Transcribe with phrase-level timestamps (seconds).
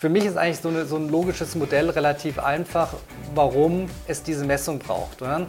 [0.00, 2.94] für mich ist eigentlich so, eine, so, ein logisches Modell relativ einfach,
[3.34, 5.20] warum es diese Messung braucht.
[5.20, 5.46] Oder?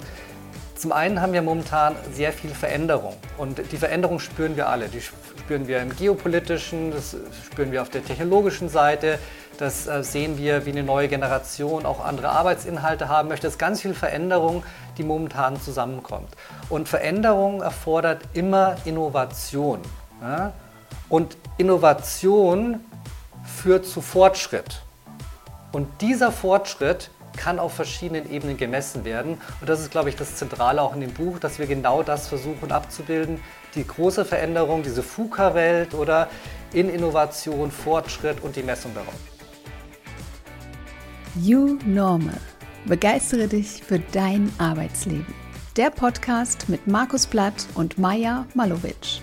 [0.75, 4.89] Zum einen haben wir momentan sehr viel Veränderung und die Veränderung spüren wir alle.
[4.89, 9.19] Die spüren wir im geopolitischen, das spüren wir auf der technologischen Seite,
[9.57, 13.47] das äh, sehen wir, wie eine neue Generation auch andere Arbeitsinhalte haben möchte.
[13.47, 14.63] Es ist ganz viel Veränderung,
[14.97, 16.35] die momentan zusammenkommt.
[16.67, 19.79] Und Veränderung erfordert immer Innovation.
[20.21, 20.51] Ja?
[21.07, 22.81] Und Innovation
[23.43, 24.81] führt zu Fortschritt.
[25.71, 29.37] Und dieser Fortschritt kann auf verschiedenen Ebenen gemessen werden.
[29.61, 32.27] Und das ist, glaube ich, das Zentrale auch in dem Buch, dass wir genau das
[32.27, 33.39] versuchen abzubilden.
[33.75, 36.27] Die große Veränderung, diese FUKA-Welt oder
[36.73, 39.13] in Innovation, Fortschritt und die Messung darauf.
[41.35, 42.37] You Normal.
[42.85, 45.33] Begeistere dich für dein Arbeitsleben.
[45.77, 49.21] Der Podcast mit Markus Blatt und Maja Malowitsch.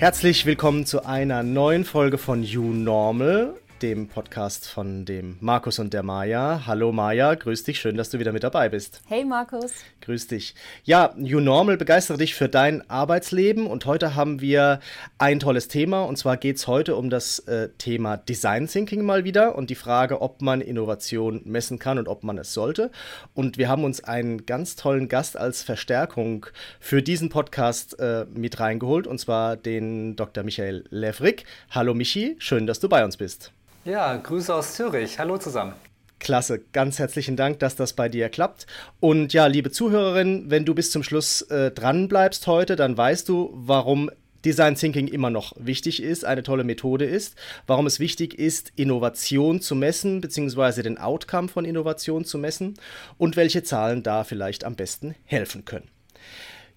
[0.00, 5.94] Herzlich willkommen zu einer neuen Folge von You Normal dem Podcast von dem Markus und
[5.94, 6.64] der Maja.
[6.66, 9.00] Hallo Maja, grüß dich, schön, dass du wieder mit dabei bist.
[9.06, 9.72] Hey Markus.
[10.02, 10.54] Grüß dich.
[10.84, 14.80] Ja, You Normal begeistere dich für dein Arbeitsleben und heute haben wir
[15.18, 19.24] ein tolles Thema und zwar geht es heute um das äh, Thema Design Thinking mal
[19.24, 22.90] wieder und die Frage, ob man Innovation messen kann und ob man es sollte.
[23.32, 26.46] Und wir haben uns einen ganz tollen Gast als Verstärkung
[26.80, 30.44] für diesen Podcast äh, mit reingeholt und zwar den Dr.
[30.44, 31.44] Michael Levrik.
[31.70, 33.52] Hallo Michi, schön, dass du bei uns bist.
[33.84, 35.18] Ja, Grüße aus Zürich.
[35.18, 35.72] Hallo zusammen.
[36.18, 38.66] Klasse, ganz herzlichen Dank, dass das bei dir klappt.
[39.00, 43.26] Und ja, liebe Zuhörerin, wenn du bis zum Schluss äh, dran bleibst heute, dann weißt
[43.26, 44.10] du, warum
[44.44, 49.62] Design Thinking immer noch wichtig ist, eine tolle Methode ist, warum es wichtig ist, Innovation
[49.62, 52.74] zu messen, beziehungsweise den Outcome von Innovation zu messen
[53.16, 55.88] und welche Zahlen da vielleicht am besten helfen können.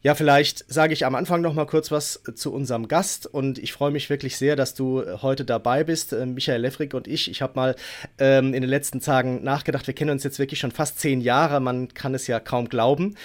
[0.03, 3.25] Ja, vielleicht sage ich am Anfang noch mal kurz was zu unserem Gast.
[3.25, 7.07] Und ich freue mich wirklich sehr, dass du heute dabei bist, äh, Michael Leffrig und
[7.07, 7.31] ich.
[7.31, 7.75] Ich habe mal
[8.19, 11.61] ähm, in den letzten Tagen nachgedacht, wir kennen uns jetzt wirklich schon fast zehn Jahre,
[11.61, 13.15] man kann es ja kaum glauben,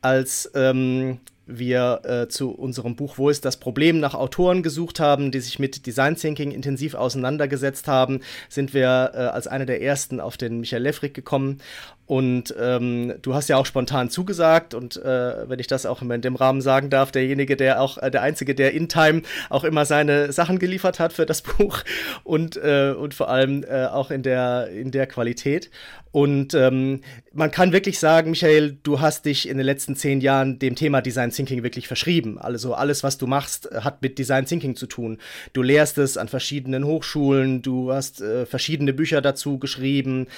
[0.00, 1.18] als ähm,
[1.48, 3.98] wir äh, zu unserem Buch Wo ist das Problem?
[3.98, 9.18] nach Autoren gesucht haben, die sich mit Design Thinking intensiv auseinandergesetzt haben, sind wir äh,
[9.18, 11.60] als einer der ersten auf den Michael Leffrig gekommen
[12.08, 16.22] und ähm, du hast ja auch spontan zugesagt und äh, wenn ich das auch in
[16.22, 19.20] dem Rahmen sagen darf, derjenige, der auch äh, der einzige, der in Time
[19.50, 21.84] auch immer seine Sachen geliefert hat für das Buch
[22.24, 25.70] und äh, und vor allem äh, auch in der in der Qualität.
[26.10, 27.02] Und ähm,
[27.32, 31.02] man kann wirklich sagen, Michael, du hast dich in den letzten zehn Jahren dem Thema
[31.02, 32.38] Design Thinking wirklich verschrieben.
[32.38, 35.18] Also alles, was du machst, hat mit Design Thinking zu tun.
[35.52, 40.28] Du lehrst es an verschiedenen Hochschulen, du hast äh, verschiedene Bücher dazu geschrieben.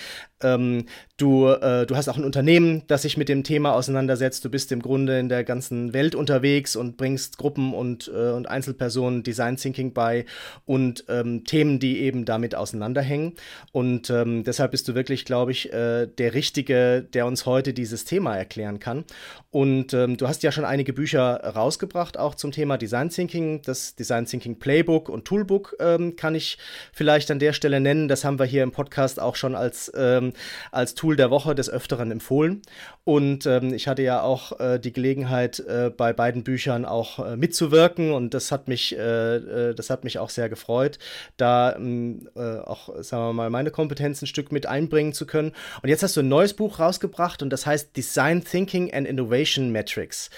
[0.42, 0.86] Ähm,
[1.16, 4.44] du, äh, du hast auch ein Unternehmen, das sich mit dem Thema auseinandersetzt.
[4.44, 8.48] Du bist im Grunde in der ganzen Welt unterwegs und bringst Gruppen und, äh, und
[8.48, 10.24] Einzelpersonen Design Thinking bei
[10.66, 13.34] und ähm, Themen, die eben damit auseinanderhängen.
[13.72, 18.04] Und ähm, deshalb bist du wirklich, glaube ich, äh, der Richtige, der uns heute dieses
[18.04, 19.04] Thema erklären kann.
[19.50, 23.62] Und ähm, du hast ja schon einige Bücher rausgebracht, auch zum Thema Design Thinking.
[23.62, 26.58] Das Design Thinking Playbook und Toolbook ähm, kann ich
[26.92, 28.08] vielleicht an der Stelle nennen.
[28.08, 30.32] Das haben wir hier im Podcast auch schon als ähm,
[30.70, 32.62] als Tool der Woche des Öfteren empfohlen.
[33.04, 37.36] Und ähm, ich hatte ja auch äh, die Gelegenheit, äh, bei beiden Büchern auch äh,
[37.36, 40.98] mitzuwirken und das hat mich, äh, äh, das hat mich auch sehr gefreut,
[41.36, 45.52] da ähm, äh, auch, sagen wir mal, meine Kompetenz ein Stück mit einbringen zu können.
[45.82, 49.70] Und jetzt hast du ein neues Buch rausgebracht und das heißt Design Thinking and Innovation
[49.70, 50.30] Metrics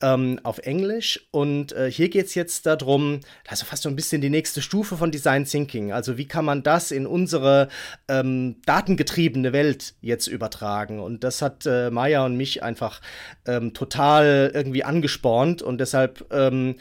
[0.00, 1.28] ähm, auf Englisch.
[1.30, 4.96] Und äh, hier geht es jetzt darum, also fast so ein bisschen die nächste Stufe
[4.96, 5.92] von Design Thinking.
[5.92, 7.68] Also wie kann man das in unsere
[8.08, 11.00] ähm, datengetriebene Welt jetzt übertragen?
[11.00, 13.00] Und das hat äh, Maya und mich einfach
[13.46, 16.76] ähm, total irgendwie angespornt und deshalb ähm,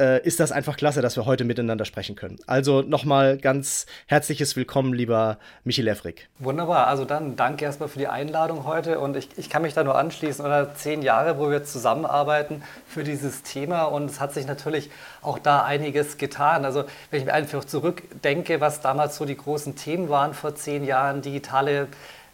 [0.00, 2.38] äh, ist das einfach klasse, dass wir heute miteinander sprechen können.
[2.46, 6.28] Also nochmal ganz herzliches Willkommen, lieber Michi Levrik.
[6.38, 9.84] Wunderbar, also dann danke erstmal für die Einladung heute und ich, ich kann mich da
[9.84, 10.44] nur anschließen.
[10.44, 14.90] Oder zehn Jahre, wo wir zusammenarbeiten für dieses Thema und es hat sich natürlich
[15.22, 16.64] auch da einiges getan.
[16.64, 20.84] Also wenn ich mir einfach zurückdenke, was damals so die großen Themen waren vor zehn
[20.84, 21.88] Jahren, digitale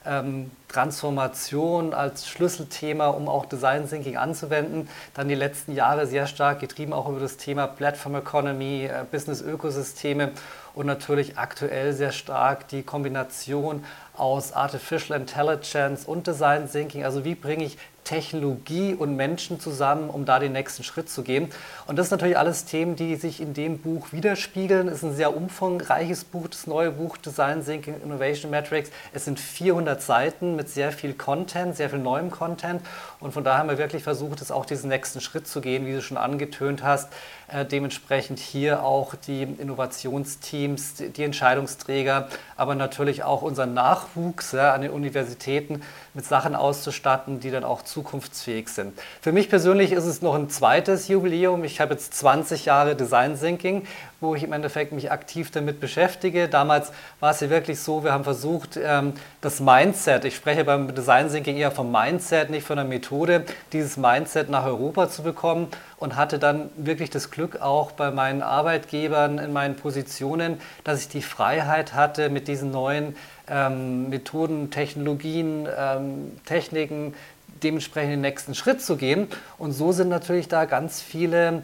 [0.07, 4.89] ähm, Transformation als Schlüsselthema, um auch Design Thinking anzuwenden.
[5.15, 9.41] Dann die letzten Jahre sehr stark getrieben auch über das Thema Platform Economy, äh, Business
[9.41, 10.33] Ökosysteme
[10.75, 13.85] und natürlich aktuell sehr stark die Kombination
[14.17, 17.05] aus Artificial Intelligence und Design Thinking.
[17.05, 21.51] Also wie bringe ich Technologie und Menschen zusammen, um da den nächsten Schritt zu gehen.
[21.87, 24.89] Und das sind natürlich alles Themen, die sich in dem Buch widerspiegeln.
[24.89, 28.91] Es ist ein sehr umfangreiches Buch, das neue Buch Design Thinking Innovation Metrics.
[29.13, 32.83] Es sind 400 Seiten mit sehr viel Content, sehr viel neuem Content.
[33.21, 35.93] Und von daher haben wir wirklich versucht, es auch diesen nächsten Schritt zu gehen, wie
[35.93, 37.09] du schon angetönt hast
[37.49, 44.73] äh, dementsprechend hier auch die Innovationsteams, die, die Entscheidungsträger, aber natürlich auch unseren Nachwuchs ja,
[44.73, 45.83] an den Universitäten
[46.15, 48.99] mit Sachen auszustatten, die dann auch zukunftsfähig sind.
[49.21, 51.65] Für mich persönlich ist es noch ein zweites Jubiläum.
[51.65, 53.87] Ich habe jetzt 20 Jahre Design Thinking,
[54.25, 56.49] wo ich im Endeffekt mich aktiv damit beschäftige.
[56.49, 56.91] Damals
[57.21, 61.31] war es ja wirklich so, wir haben versucht, ähm, das Mindset, ich spreche beim Design
[61.31, 65.69] Thinking eher vom Mindset, nicht von der Methode, dieses Mindset nach Europa zu bekommen
[65.99, 71.09] und hatte dann wirklich das Glück auch bei meinen Arbeitgebern in meinen Positionen, dass ich
[71.09, 73.17] die Freiheit hatte, mit diesen neuen
[73.49, 77.15] ähm, Methoden, Technologien, ähm, Techniken
[77.63, 79.29] dementsprechend den nächsten Schritt zu gehen.
[79.59, 81.63] Und so sind natürlich da ganz viele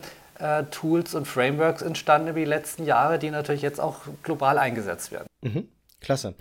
[0.70, 5.26] Tools und Frameworks entstanden über die letzten Jahre, die natürlich jetzt auch global eingesetzt werden.
[5.42, 5.69] Mhm,
[6.00, 6.34] klasse.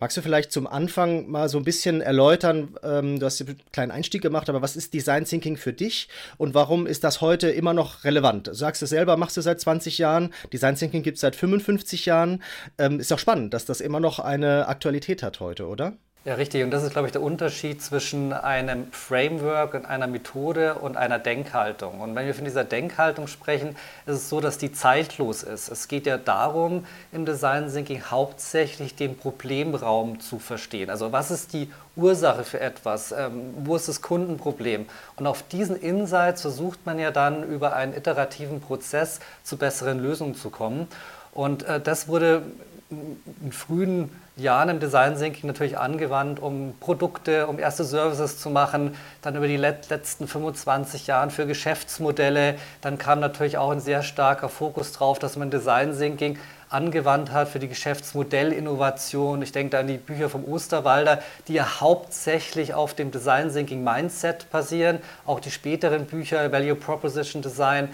[0.00, 3.90] Magst du vielleicht zum Anfang mal so ein bisschen erläutern, ähm, du hast einen kleinen
[3.90, 7.74] Einstieg gemacht, aber was ist Design Thinking für dich und warum ist das heute immer
[7.74, 8.46] noch relevant?
[8.46, 12.06] Du sagst es selber, machst du seit 20 Jahren, Design Thinking gibt es seit 55
[12.06, 12.44] Jahren.
[12.78, 15.94] Ähm, ist doch spannend, dass das immer noch eine Aktualität hat heute, oder?
[16.24, 16.64] Ja, richtig.
[16.64, 21.18] Und das ist, glaube ich, der Unterschied zwischen einem Framework und einer Methode und einer
[21.18, 22.00] Denkhaltung.
[22.00, 25.68] Und wenn wir von dieser Denkhaltung sprechen, ist es so, dass die zeitlos ist.
[25.68, 30.90] Es geht ja darum, im Design Thinking hauptsächlich den Problemraum zu verstehen.
[30.90, 33.12] Also was ist die Ursache für etwas?
[33.12, 34.86] Ähm, wo ist das Kundenproblem?
[35.16, 40.34] Und auf diesen Insights versucht man ja dann über einen iterativen Prozess zu besseren Lösungen
[40.34, 40.88] zu kommen.
[41.32, 42.42] Und äh, das wurde
[42.90, 48.94] in frühen Jahren im Design Thinking natürlich angewandt, um Produkte, um erste Services zu machen.
[49.22, 52.56] Dann über die letzten 25 Jahre für Geschäftsmodelle.
[52.80, 56.38] Dann kam natürlich auch ein sehr starker Fokus drauf, dass man Design Thinking
[56.70, 59.42] angewandt hat für die Geschäftsmodellinnovation.
[59.42, 63.82] Ich denke da an die Bücher vom Osterwalder, die ja hauptsächlich auf dem Design Thinking
[63.82, 64.98] Mindset basieren.
[65.24, 67.88] Auch die späteren Bücher Value Proposition Design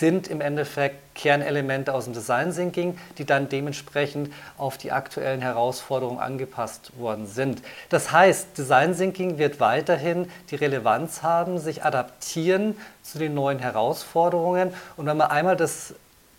[0.00, 6.18] sind im Endeffekt Kernelemente aus dem Design Thinking, die dann dementsprechend auf die aktuellen Herausforderungen
[6.18, 7.62] angepasst worden sind.
[7.90, 14.72] Das heißt, Design Thinking wird weiterhin die Relevanz haben, sich adaptieren zu den neuen Herausforderungen.
[14.96, 15.94] Und wenn man einmal das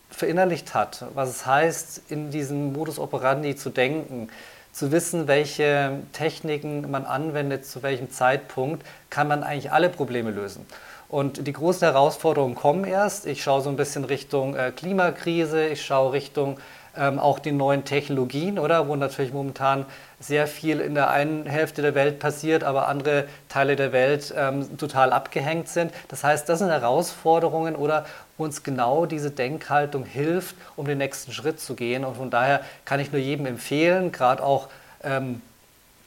[0.10, 4.30] verinnerlicht hat, was es heißt, in diesem Modus operandi zu denken,
[4.74, 10.66] zu wissen, welche Techniken man anwendet, zu welchem Zeitpunkt, kann man eigentlich alle Probleme lösen.
[11.12, 13.28] Und die großen Herausforderungen kommen erst.
[13.28, 16.58] Ich schaue so ein bisschen Richtung äh, Klimakrise, ich schaue Richtung
[16.96, 18.88] ähm, auch die neuen Technologien, oder?
[18.88, 19.86] Wo natürlich momentan
[20.22, 24.78] sehr viel in der einen Hälfte der Welt passiert, aber andere Teile der Welt ähm,
[24.78, 25.92] total abgehängt sind.
[26.08, 28.06] Das heißt, das sind Herausforderungen oder
[28.38, 32.06] uns genau diese Denkhaltung hilft, um den nächsten Schritt zu gehen.
[32.06, 34.70] Und von daher kann ich nur jedem empfehlen, gerade auch
[35.04, 35.42] ähm,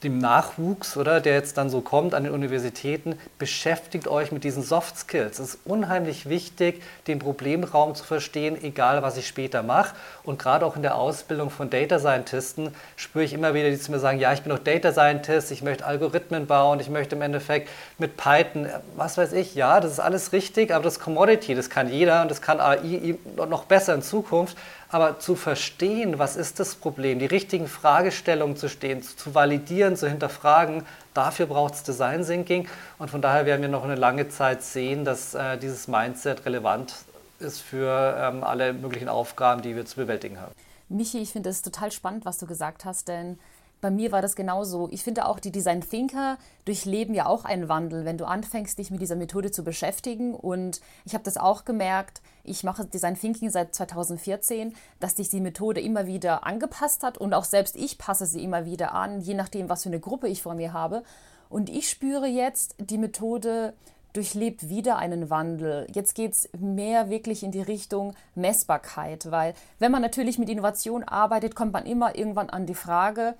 [0.05, 4.63] dem Nachwuchs, oder, der jetzt dann so kommt an den Universitäten, beschäftigt euch mit diesen
[4.63, 5.39] Soft Skills.
[5.39, 9.95] Es ist unheimlich wichtig, den Problemraum zu verstehen, egal was ich später mache.
[10.23, 13.91] Und gerade auch in der Ausbildung von Data Scientisten spüre ich immer wieder, die zu
[13.91, 17.21] mir sagen, ja, ich bin doch Data Scientist, ich möchte Algorithmen bauen, ich möchte im
[17.21, 21.69] Endeffekt mit Python, was weiß ich, ja, das ist alles richtig, aber das Commodity, das
[21.69, 23.17] kann jeder und das kann AI
[23.49, 24.55] noch besser in Zukunft.
[24.89, 30.07] Aber zu verstehen, was ist das Problem, die richtigen Fragestellungen zu stehen, zu validieren, zu
[30.07, 32.67] hinterfragen, dafür braucht es Design Thinking.
[32.97, 36.93] Und von daher werden wir noch eine lange Zeit sehen, dass äh, dieses Mindset relevant
[37.39, 40.53] ist für ähm, alle möglichen Aufgaben, die wir zu bewältigen haben.
[40.87, 43.39] Michi, ich finde es total spannend, was du gesagt hast, denn
[43.85, 44.89] bei mir war das genauso.
[44.89, 48.89] Ich finde auch, die Design Thinker durchleben ja auch einen Wandel, wenn du anfängst, dich
[48.89, 50.33] mit dieser Methode zu beschäftigen.
[50.33, 52.23] Und ich habe das auch gemerkt.
[52.43, 57.35] Ich mache Design Thinking seit 2014, dass sich die Methode immer wieder angepasst hat und
[57.35, 60.41] auch selbst ich passe sie immer wieder an, je nachdem, was für eine Gruppe ich
[60.41, 61.03] vor mir habe.
[61.47, 63.75] Und ich spüre jetzt, die Methode
[64.13, 65.85] durchlebt wieder einen Wandel.
[65.93, 71.03] Jetzt geht es mehr wirklich in die Richtung Messbarkeit, weil wenn man natürlich mit Innovation
[71.03, 73.35] arbeitet, kommt man immer irgendwann an die Frage,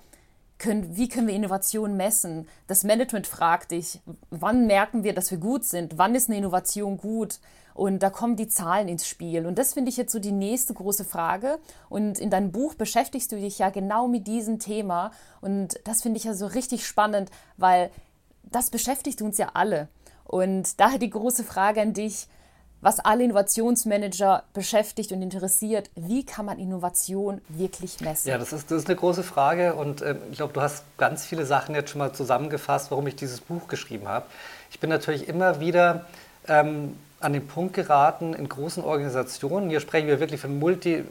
[0.58, 2.48] können, wie können wir Innovation messen?
[2.66, 5.98] Das Management fragt dich, wann merken wir, dass wir gut sind?
[5.98, 7.40] Wann ist eine Innovation gut?
[7.74, 9.44] Und da kommen die Zahlen ins Spiel.
[9.44, 11.58] Und das finde ich jetzt so die nächste große Frage.
[11.90, 15.10] Und in deinem Buch beschäftigst du dich ja genau mit diesem Thema.
[15.42, 17.90] Und das finde ich ja so richtig spannend, weil
[18.44, 19.88] das beschäftigt uns ja alle.
[20.24, 22.28] Und daher die große Frage an dich,
[22.80, 25.90] was alle Innovationsmanager beschäftigt und interessiert.
[25.94, 28.28] Wie kann man Innovation wirklich messen?
[28.28, 31.24] Ja, das ist, das ist eine große Frage und äh, ich glaube, du hast ganz
[31.24, 34.26] viele Sachen jetzt schon mal zusammengefasst, warum ich dieses Buch geschrieben habe.
[34.70, 36.06] Ich bin natürlich immer wieder
[36.48, 39.70] ähm, an den Punkt geraten in großen Organisationen.
[39.70, 41.04] Hier sprechen wir wirklich von multi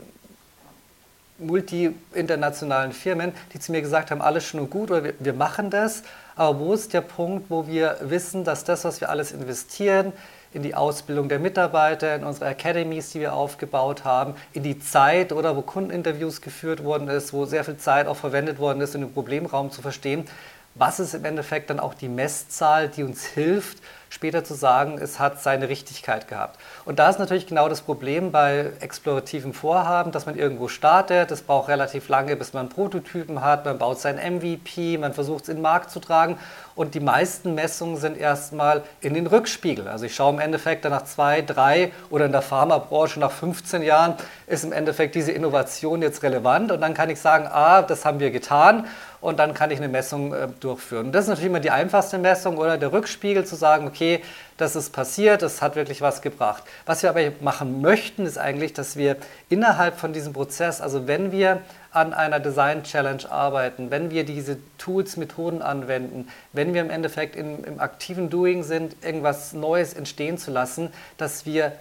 [1.38, 5.70] multi-internationalen Firmen, die zu mir gesagt haben, alles schon und gut oder wir, wir machen
[5.70, 6.04] das,
[6.38, 10.14] aber wo ist der Punkt, wo wir wissen, dass das, was wir alles investieren,
[10.56, 15.34] in die Ausbildung der Mitarbeiter, in unsere Academies, die wir aufgebaut haben, in die Zeit
[15.34, 19.02] oder wo Kundeninterviews geführt worden ist, wo sehr viel Zeit auch verwendet worden ist, um
[19.02, 20.26] den Problemraum zu verstehen.
[20.74, 25.20] Was ist im Endeffekt dann auch die Messzahl, die uns hilft, später zu sagen, es
[25.20, 26.60] hat seine Richtigkeit gehabt.
[26.86, 31.42] Und da ist natürlich genau das Problem bei explorativen Vorhaben, dass man irgendwo startet, es
[31.42, 35.58] braucht relativ lange, bis man Prototypen hat, man baut sein MVP, man versucht es in
[35.58, 36.38] den Markt zu tragen.
[36.76, 39.88] Und die meisten Messungen sind erstmal in den Rückspiegel.
[39.88, 43.82] Also ich schaue im Endeffekt dann nach zwei, drei oder in der Pharmabranche nach 15
[43.82, 46.74] Jahren ist im Endeffekt diese Innovation jetzt relevant.
[46.74, 48.88] Und dann kann ich sagen, ah, das haben wir getan
[49.26, 51.12] und dann kann ich eine Messung äh, durchführen.
[51.12, 54.22] Das ist natürlich immer die einfachste Messung oder der Rückspiegel zu sagen, okay,
[54.58, 56.64] das ist passiert, das hat wirklich was gebracht.
[56.86, 59.18] Was wir aber machen möchten, ist eigentlich, dass wir
[59.50, 64.58] innerhalb von diesem Prozess, also wenn wir an einer Design Challenge arbeiten, wenn wir diese
[64.78, 70.38] Tools, Methoden anwenden, wenn wir im Endeffekt im, im aktiven Doing sind, irgendwas Neues entstehen
[70.38, 71.72] zu lassen, dass wir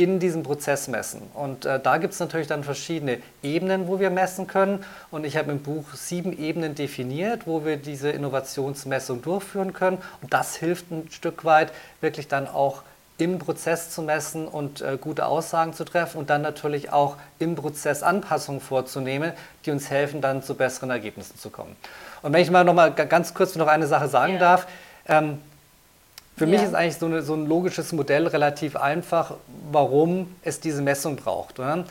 [0.00, 1.20] in diesem Prozess messen.
[1.34, 4.82] Und äh, da gibt es natürlich dann verschiedene Ebenen, wo wir messen können.
[5.10, 9.98] Und ich habe im Buch sieben Ebenen definiert, wo wir diese Innovationsmessung durchführen können.
[10.22, 12.82] Und das hilft ein Stück weit, wirklich dann auch
[13.18, 17.54] im Prozess zu messen und äh, gute Aussagen zu treffen und dann natürlich auch im
[17.54, 19.32] Prozess Anpassungen vorzunehmen,
[19.66, 21.76] die uns helfen, dann zu besseren Ergebnissen zu kommen.
[22.22, 24.38] Und wenn ich mal noch mal ganz kurz noch eine Sache sagen ja.
[24.38, 24.66] darf,
[25.06, 25.40] ähm,
[26.40, 26.52] für ja.
[26.52, 29.34] mich ist eigentlich so, eine, so, ein logisches Modell relativ einfach,
[29.70, 31.58] warum es diese Messung braucht.
[31.58, 31.84] Oder?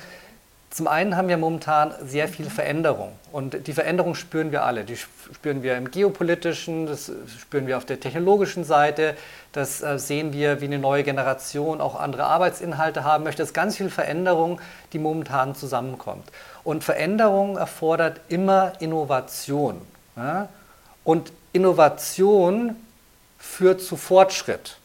[0.71, 4.85] Zum einen haben wir momentan sehr viel Veränderung und die Veränderung spüren wir alle.
[4.85, 9.15] Die spüren wir im geopolitischen, das spüren wir auf der technologischen Seite,
[9.51, 13.43] das äh, sehen wir, wie eine neue Generation auch andere Arbeitsinhalte haben möchte.
[13.43, 14.59] Das ist ganz viel Veränderung,
[14.93, 16.25] die momentan zusammenkommt.
[16.63, 19.79] Und Veränderung erfordert immer Innovation.
[21.03, 22.75] Und Innovation
[23.39, 24.77] führt zu Fortschritt.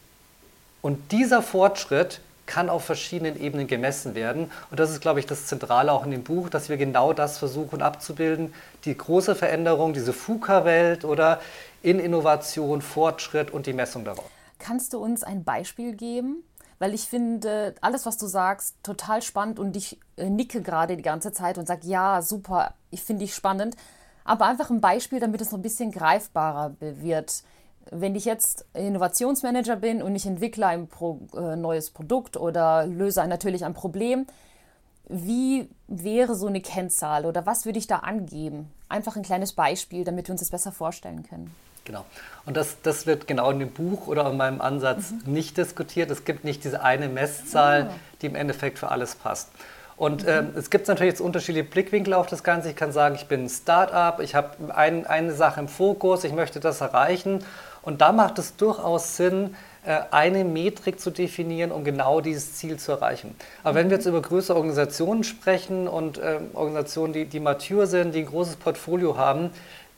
[0.81, 4.51] Und dieser Fortschritt kann auf verschiedenen Ebenen gemessen werden.
[4.71, 7.39] Und das ist, glaube ich, das Zentrale auch in dem Buch, dass wir genau das
[7.39, 8.55] versuchen abzubilden.
[8.85, 11.41] Die große Veränderung, diese FUKA-Welt oder
[11.83, 14.31] in Innovation, Fortschritt und die Messung darauf.
[14.59, 16.45] Kannst du uns ein Beispiel geben?
[16.79, 21.03] Weil ich finde alles, was du sagst, total spannend und ich äh, nicke gerade die
[21.03, 23.77] ganze Zeit und sage, ja, super, ich finde ich spannend.
[24.25, 27.43] Aber einfach ein Beispiel, damit es noch ein bisschen greifbarer wird
[27.91, 33.27] wenn ich jetzt Innovationsmanager bin und ich entwickle ein Pro, äh, neues Produkt oder löse
[33.27, 34.27] natürlich ein Problem,
[35.09, 38.71] wie wäre so eine Kennzahl oder was würde ich da angeben?
[38.89, 41.55] Einfach ein kleines Beispiel, damit wir uns das besser vorstellen können.
[41.85, 42.07] Genau.
[42.47, 45.33] Und das, das wird genau in dem Buch oder in meinem Ansatz mhm.
[45.33, 46.11] nicht diskutiert.
[46.11, 47.95] Es gibt nicht diese eine Messzahl, oh.
[48.23, 49.51] die im Endeffekt für alles passt.
[49.97, 50.29] Und mhm.
[50.29, 52.71] ähm, es gibt natürlich jetzt unterschiedliche Blickwinkel auf das Ganze.
[52.71, 56.33] Ich kann sagen, ich bin ein Start-up, ich habe ein, eine Sache im Fokus, ich
[56.33, 57.45] möchte das erreichen
[57.85, 62.79] und da macht es durchaus Sinn, äh, eine Metrik zu definieren, um genau dieses Ziel
[62.79, 63.35] zu erreichen.
[63.63, 68.15] Aber wenn wir jetzt über größere Organisationen sprechen und äh, Organisationen, die, die mature sind,
[68.15, 69.51] die ein großes Portfolio haben,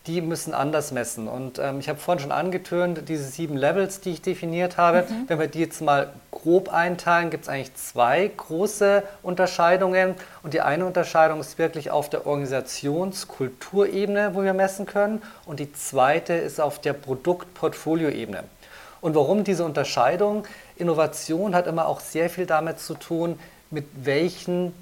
[0.07, 1.29] die müssen anders messen.
[1.29, 5.25] Und ähm, ich habe vorhin schon angetönt, diese sieben Levels, die ich definiert habe, mhm.
[5.29, 10.15] wenn wir die jetzt mal grob einteilen, gibt es eigentlich zwei große Unterscheidungen.
[10.43, 15.23] Und die eine Unterscheidung ist wirklich auf der Organisationskulturebene, wo wir messen können.
[15.45, 18.45] Und die zweite ist auf der Produktportfolioebene.
[19.01, 20.45] Und warum diese Unterscheidung?
[20.77, 23.39] Innovation hat immer auch sehr viel damit zu tun,
[23.71, 24.73] mit welchen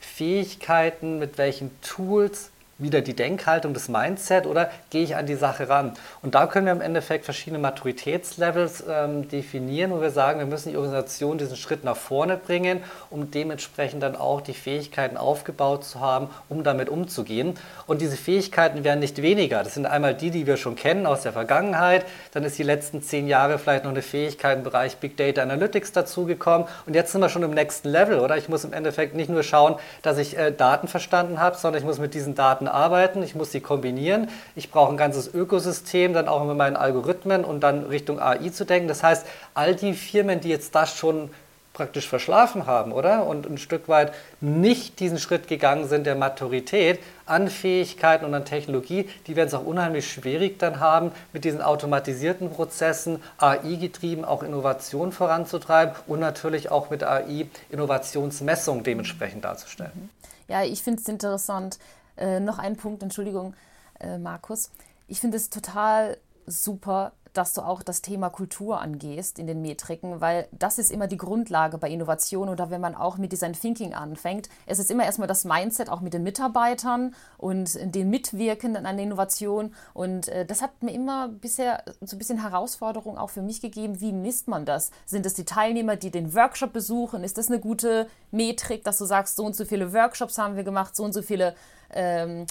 [0.00, 5.68] Fähigkeiten, mit welchen Tools wieder die Denkhaltung, das Mindset oder gehe ich an die Sache
[5.68, 5.92] ran?
[6.22, 10.70] Und da können wir im Endeffekt verschiedene Maturitätslevels ähm, definieren, wo wir sagen, wir müssen
[10.70, 12.80] die Organisation diesen Schritt nach vorne bringen,
[13.10, 17.54] um dementsprechend dann auch die Fähigkeiten aufgebaut zu haben, um damit umzugehen.
[17.86, 19.62] Und diese Fähigkeiten werden nicht weniger.
[19.62, 22.04] Das sind einmal die, die wir schon kennen aus der Vergangenheit.
[22.32, 25.92] Dann ist die letzten zehn Jahre vielleicht noch eine Fähigkeit im Bereich Big Data Analytics
[25.92, 26.68] dazugekommen.
[26.86, 28.36] Und jetzt sind wir schon im nächsten Level, oder?
[28.36, 31.86] Ich muss im Endeffekt nicht nur schauen, dass ich äh, Daten verstanden habe, sondern ich
[31.86, 36.28] muss mit diesen Daten arbeiten, ich muss sie kombinieren, ich brauche ein ganzes Ökosystem, dann
[36.28, 38.88] auch mit meinen Algorithmen und dann Richtung AI zu denken.
[38.88, 41.30] Das heißt, all die Firmen, die jetzt das schon
[41.78, 43.24] praktisch verschlafen haben, oder?
[43.24, 48.44] Und ein Stück weit nicht diesen Schritt gegangen sind der Maturität an Fähigkeiten und an
[48.44, 54.42] Technologie, die werden es auch unheimlich schwierig dann haben, mit diesen automatisierten Prozessen AI-getrieben auch
[54.42, 60.10] Innovation voranzutreiben und natürlich auch mit AI Innovationsmessung dementsprechend darzustellen.
[60.48, 61.78] Ja, ich finde es interessant,
[62.18, 63.54] äh, noch ein Punkt, Entschuldigung,
[64.00, 64.70] äh, Markus.
[65.06, 70.20] Ich finde es total super, dass du auch das Thema Kultur angehst in den Metriken,
[70.20, 73.94] weil das ist immer die Grundlage bei Innovation oder wenn man auch mit Design Thinking
[73.94, 74.48] anfängt.
[74.66, 79.04] Es ist immer erstmal das Mindset auch mit den Mitarbeitern und den Mitwirkenden an der
[79.04, 83.60] Innovation und äh, das hat mir immer bisher so ein bisschen Herausforderung auch für mich
[83.60, 84.90] gegeben, wie misst man das?
[85.06, 87.22] Sind es die Teilnehmer, die den Workshop besuchen?
[87.24, 90.64] Ist das eine gute Metrik, dass du sagst, so und so viele Workshops haben wir
[90.64, 91.54] gemacht, so und so viele
[91.90, 92.46] ähm,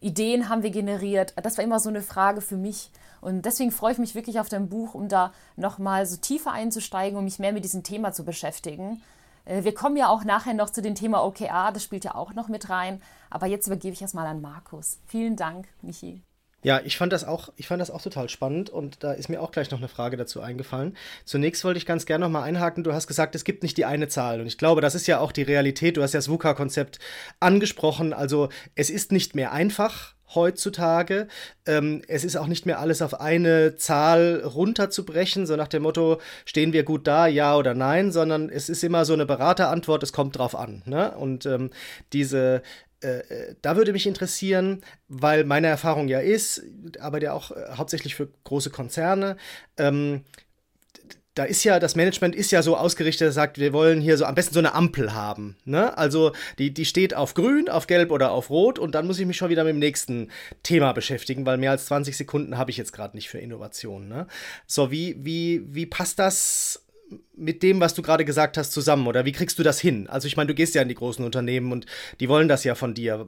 [0.00, 1.34] Ideen haben wir generiert?
[1.36, 2.90] Das war immer so eine Frage für mich.
[3.20, 7.18] Und deswegen freue ich mich wirklich auf dein Buch, um da nochmal so tiefer einzusteigen,
[7.18, 9.02] um mich mehr mit diesem Thema zu beschäftigen.
[9.44, 12.34] Äh, wir kommen ja auch nachher noch zu dem Thema OKR, das spielt ja auch
[12.34, 13.02] noch mit rein.
[13.30, 14.98] Aber jetzt übergebe ich erstmal an Markus.
[15.06, 16.22] Vielen Dank, Michi.
[16.62, 19.40] Ja, ich fand das auch, ich fand das auch total spannend und da ist mir
[19.40, 20.96] auch gleich noch eine Frage dazu eingefallen.
[21.24, 22.82] Zunächst wollte ich ganz gerne noch mal einhaken.
[22.82, 25.20] Du hast gesagt, es gibt nicht die eine Zahl und ich glaube, das ist ja
[25.20, 25.96] auch die Realität.
[25.96, 26.98] Du hast ja das VUCA-Konzept
[27.38, 28.12] angesprochen.
[28.12, 31.28] Also es ist nicht mehr einfach heutzutage.
[31.64, 36.20] Ähm, es ist auch nicht mehr alles auf eine Zahl runterzubrechen, so nach dem Motto,
[36.44, 40.12] stehen wir gut da, ja oder nein, sondern es ist immer so eine Beraterantwort, es
[40.12, 40.82] kommt drauf an.
[40.86, 41.12] Ne?
[41.16, 41.70] Und ähm,
[42.12, 42.62] diese
[43.02, 46.62] äh, äh, da würde mich interessieren, weil meine Erfahrung ja ist,
[47.00, 49.36] aber ja auch äh, hauptsächlich für große Konzerne,
[49.76, 50.24] ähm,
[51.38, 54.34] da ist ja, das Management ist ja so ausgerichtet, sagt, wir wollen hier so am
[54.34, 55.56] besten so eine Ampel haben.
[55.64, 55.96] Ne?
[55.96, 59.26] Also die, die steht auf grün, auf gelb oder auf rot und dann muss ich
[59.26, 60.32] mich schon wieder mit dem nächsten
[60.64, 64.08] Thema beschäftigen, weil mehr als 20 Sekunden habe ich jetzt gerade nicht für Innovation.
[64.08, 64.26] Ne?
[64.66, 66.84] So, wie, wie, wie passt das
[67.34, 69.06] mit dem, was du gerade gesagt hast, zusammen?
[69.06, 70.08] Oder wie kriegst du das hin?
[70.08, 71.86] Also ich meine, du gehst ja in die großen Unternehmen und
[72.20, 73.26] die wollen das ja von dir.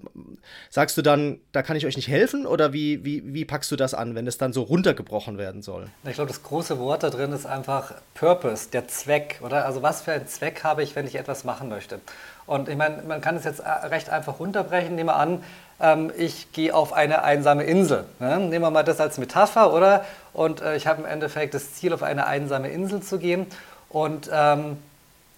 [0.68, 2.46] Sagst du dann, da kann ich euch nicht helfen?
[2.46, 5.86] Oder wie, wie, wie packst du das an, wenn es dann so runtergebrochen werden soll?
[6.04, 9.40] Ich glaube, das große Wort da drin ist einfach Purpose, der Zweck.
[9.42, 9.64] Oder?
[9.64, 12.00] Also was für einen Zweck habe ich, wenn ich etwas machen möchte?
[12.46, 14.96] Und ich meine, man kann es jetzt recht einfach runterbrechen.
[14.96, 15.42] Nehmen wir an,
[15.80, 18.04] ähm, ich gehe auf eine einsame Insel.
[18.18, 18.38] Ne?
[18.38, 20.04] Nehmen wir mal das als Metapher, oder?
[20.32, 23.46] Und äh, ich habe im Endeffekt das Ziel, auf eine einsame Insel zu gehen.
[23.90, 24.78] Und ähm,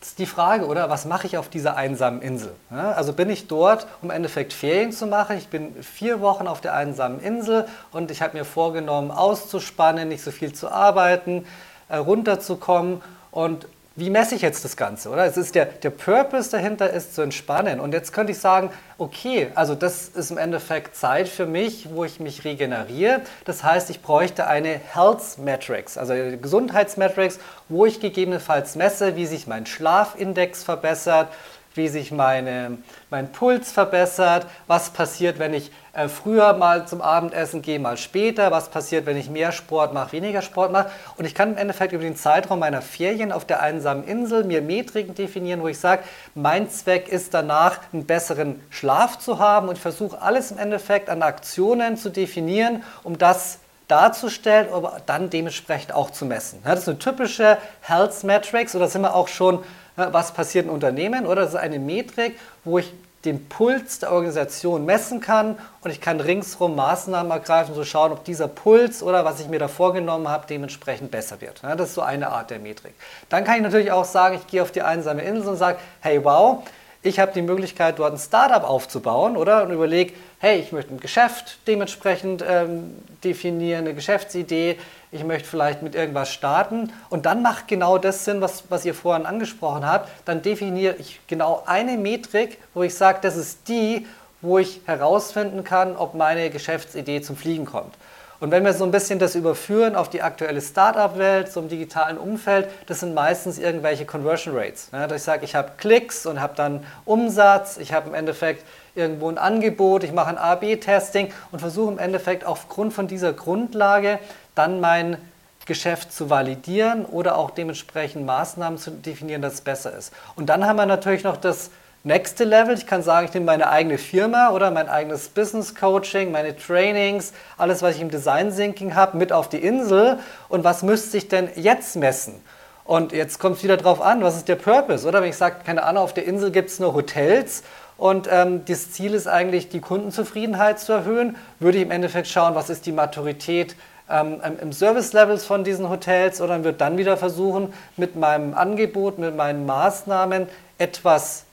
[0.00, 0.90] das ist die Frage, oder?
[0.90, 2.52] Was mache ich auf dieser einsamen Insel?
[2.70, 5.38] Ja, also bin ich dort, um im Endeffekt Ferien zu machen?
[5.38, 10.24] Ich bin vier Wochen auf der einsamen Insel und ich habe mir vorgenommen, auszuspannen, nicht
[10.24, 11.46] so viel zu arbeiten,
[11.88, 13.00] äh, runterzukommen.
[13.30, 15.26] Und wie messe ich jetzt das Ganze, oder?
[15.26, 17.78] Es ist der, der Purpose dahinter ist zu entspannen.
[17.78, 22.04] Und jetzt könnte ich sagen, okay, also das ist im Endeffekt Zeit für mich, wo
[22.04, 23.20] ich mich regeneriere.
[23.44, 27.38] Das heißt, ich bräuchte eine Health Metrics, also eine Gesundheitsmetrics,
[27.68, 31.28] wo ich gegebenenfalls messe, wie sich mein Schlafindex verbessert,
[31.74, 32.78] wie sich meine,
[33.10, 38.50] mein Puls verbessert, was passiert, wenn ich äh, früher mal zum Abendessen gehe, mal später,
[38.50, 40.90] was passiert, wenn ich mehr Sport mache, weniger Sport mache.
[41.16, 44.62] Und ich kann im Endeffekt über den Zeitraum meiner Ferien auf der einsamen Insel mir
[44.62, 46.02] Metriken definieren, wo ich sage,
[46.34, 51.22] mein Zweck ist danach, einen besseren Schlaf zu haben und versuche alles im Endeffekt an
[51.22, 53.58] Aktionen zu definieren, um das
[53.88, 56.60] darzustellen, aber dann dementsprechend auch zu messen.
[56.64, 59.62] Das ist eine typische Health Metrics oder sind wir auch schon
[59.96, 61.42] was passiert in Unternehmen, oder?
[61.42, 62.92] Das ist eine Metrik, wo ich
[63.24, 68.24] den Puls der Organisation messen kann und ich kann ringsherum Maßnahmen ergreifen, so schauen, ob
[68.24, 71.62] dieser Puls oder was ich mir da vorgenommen habe, dementsprechend besser wird.
[71.62, 72.94] das ist so eine Art der Metrik.
[73.28, 76.24] Dann kann ich natürlich auch sagen, ich gehe auf die einsame Insel und sage, hey
[76.24, 76.64] wow,
[77.02, 79.64] ich habe die Möglichkeit, dort ein Startup aufzubauen, oder?
[79.64, 84.78] Und überlege, hey, ich möchte ein Geschäft dementsprechend ähm, definieren, eine Geschäftsidee,
[85.10, 88.94] ich möchte vielleicht mit irgendwas starten und dann macht genau das Sinn, was, was ihr
[88.94, 90.08] vorhin angesprochen habt.
[90.24, 94.06] Dann definiere ich genau eine Metrik, wo ich sage, das ist die,
[94.40, 97.94] wo ich herausfinden kann, ob meine Geschäftsidee zum Fliegen kommt.
[98.42, 102.18] Und wenn wir so ein bisschen das überführen auf die aktuelle Startup-Welt, so im digitalen
[102.18, 104.88] Umfeld, das sind meistens irgendwelche Conversion Rates.
[104.90, 108.66] Ja, dass ich sage, ich habe Klicks und habe dann Umsatz, ich habe im Endeffekt
[108.96, 114.18] irgendwo ein Angebot, ich mache ein A-B-Testing und versuche im Endeffekt aufgrund von dieser Grundlage
[114.56, 115.18] dann mein
[115.64, 120.12] Geschäft zu validieren oder auch dementsprechend Maßnahmen zu definieren, dass es besser ist.
[120.34, 121.70] Und dann haben wir natürlich noch das
[122.04, 122.74] nächste Level.
[122.74, 127.32] Ich kann sagen, ich nehme meine eigene Firma oder mein eigenes Business Coaching, meine Trainings,
[127.58, 130.18] alles, was ich im Design Thinking habe, mit auf die Insel.
[130.48, 132.42] Und was müsste ich denn jetzt messen?
[132.84, 135.06] Und jetzt kommt es wieder darauf an, was ist der Purpose?
[135.06, 137.62] Oder wenn ich sage, keine Ahnung, auf der Insel gibt es nur Hotels
[137.96, 142.56] und ähm, das Ziel ist eigentlich, die Kundenzufriedenheit zu erhöhen, würde ich im Endeffekt schauen,
[142.56, 143.76] was ist die Maturität
[144.10, 149.36] ähm, im Service-Levels von diesen Hotels oder wird dann wieder versuchen, mit meinem Angebot, mit
[149.36, 151.44] meinen Maßnahmen etwas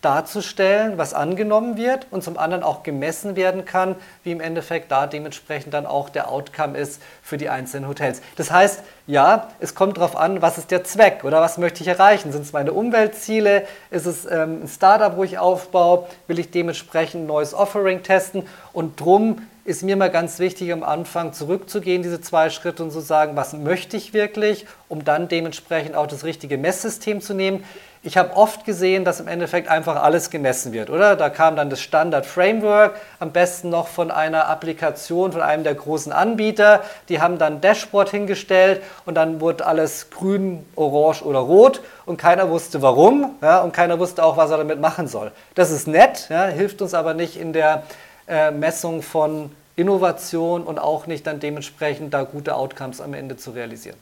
[0.00, 5.06] darzustellen, was angenommen wird und zum anderen auch gemessen werden kann, wie im Endeffekt da
[5.06, 8.22] dementsprechend dann auch der Outcome ist für die einzelnen Hotels.
[8.36, 11.88] Das heißt, ja, es kommt darauf an, was ist der Zweck oder was möchte ich
[11.88, 12.32] erreichen?
[12.32, 13.66] Sind es meine Umweltziele?
[13.90, 16.06] Ist es ähm, ein Startup, wo ich aufbaue?
[16.28, 18.46] Will ich dementsprechend ein neues Offering testen?
[18.72, 23.00] Und drum ist mir mal ganz wichtig, am Anfang zurückzugehen, diese zwei Schritte und zu
[23.00, 27.64] sagen, was möchte ich wirklich, um dann dementsprechend auch das richtige Messsystem zu nehmen.
[28.02, 31.16] Ich habe oft gesehen, dass im Endeffekt einfach alles gemessen wird, oder?
[31.16, 35.74] Da kam dann das Standard Framework, am besten noch von einer Applikation, von einem der
[35.74, 36.82] großen Anbieter.
[37.10, 42.16] Die haben dann ein Dashboard hingestellt und dann wurde alles grün, orange oder rot und
[42.16, 45.30] keiner wusste warum ja, und keiner wusste auch, was er damit machen soll.
[45.54, 47.82] Das ist nett, ja, hilft uns aber nicht in der
[48.26, 53.50] äh, Messung von Innovation und auch nicht dann dementsprechend da gute Outcomes am Ende zu
[53.50, 53.96] realisieren.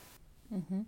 [0.51, 0.87] Mhm.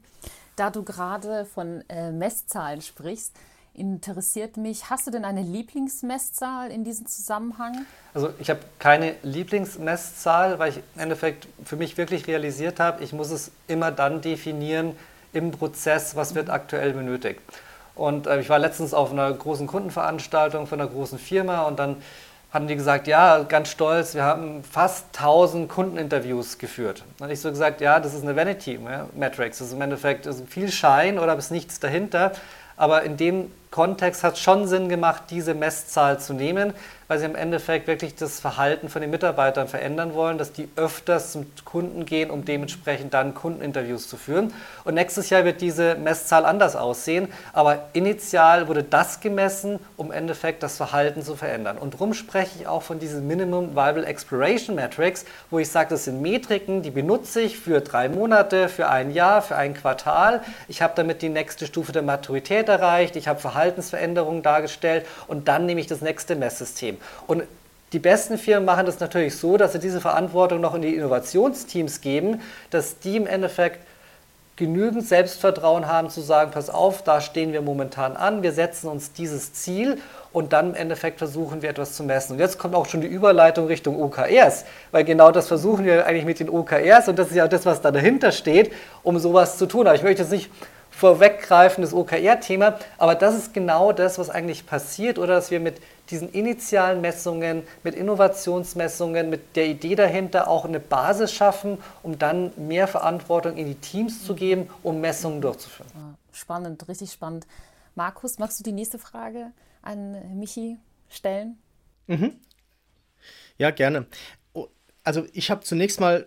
[0.61, 3.35] Da du gerade von äh, Messzahlen sprichst,
[3.73, 7.87] interessiert mich, hast du denn eine Lieblingsmesszahl in diesem Zusammenhang?
[8.13, 13.15] Also ich habe keine Lieblingsmesszahl, weil ich im Endeffekt für mich wirklich realisiert habe, ich
[13.15, 14.95] muss es immer dann definieren
[15.33, 17.41] im Prozess, was wird aktuell benötigt.
[17.95, 21.97] Und äh, ich war letztens auf einer großen Kundenveranstaltung von einer großen Firma und dann
[22.53, 27.05] hatten die gesagt, ja, ganz stolz, wir haben fast 1000 Kundeninterviews geführt.
[27.21, 28.79] Und ich so gesagt, ja, das ist eine Vanity
[29.15, 32.33] Metrics, das ist im Endeffekt viel Schein oder ist nichts dahinter.
[32.77, 36.73] Aber in dem Kontext hat es schon Sinn gemacht, diese Messzahl zu nehmen,
[37.11, 41.33] weil sie im Endeffekt wirklich das Verhalten von den Mitarbeitern verändern wollen, dass die öfters
[41.33, 44.55] zum Kunden gehen, um dementsprechend dann Kundeninterviews zu führen.
[44.85, 50.13] Und nächstes Jahr wird diese Messzahl anders aussehen, aber initial wurde das gemessen, um im
[50.13, 51.79] Endeffekt das Verhalten zu verändern.
[51.79, 56.05] Und darum spreche ich auch von diesen Minimum Viable Exploration Metrics, wo ich sage, das
[56.05, 60.43] sind Metriken, die benutze ich für drei Monate, für ein Jahr, für ein Quartal.
[60.69, 65.67] Ich habe damit die nächste Stufe der Maturität erreicht, ich habe Verhaltensveränderungen dargestellt und dann
[65.67, 66.99] nehme ich das nächste Messsystem.
[67.27, 67.45] Und
[67.93, 72.01] die besten Firmen machen das natürlich so, dass sie diese Verantwortung noch in die Innovationsteams
[72.01, 73.81] geben, dass die im Endeffekt
[74.61, 79.13] genügend Selbstvertrauen haben zu sagen, pass auf, da stehen wir momentan an, wir setzen uns
[79.13, 79.97] dieses Ziel
[80.33, 82.35] und dann im Endeffekt versuchen wir etwas zu messen.
[82.35, 86.27] Und jetzt kommt auch schon die Überleitung Richtung OKRs, weil genau das versuchen wir eigentlich
[86.27, 88.71] mit den OKRs und das ist ja das, was da dahinter steht,
[89.03, 89.87] um sowas zu tun.
[89.87, 90.51] Aber ich möchte jetzt nicht
[91.01, 95.81] vorweggreifen, das OKR-Thema, aber das ist genau das, was eigentlich passiert oder dass wir mit
[96.11, 102.53] diesen initialen Messungen, mit Innovationsmessungen, mit der Idee dahinter auch eine Basis schaffen, um dann
[102.57, 105.91] mehr Verantwortung in die Teams zu geben, um Messungen durchzuführen.
[106.33, 107.47] Spannend, richtig spannend.
[107.95, 110.77] Markus, magst du die nächste Frage an Michi
[111.09, 111.57] stellen?
[112.09, 112.35] Mhm.
[113.57, 114.07] Ja, gerne.
[114.53, 114.69] Oh,
[115.03, 116.27] also ich habe zunächst mal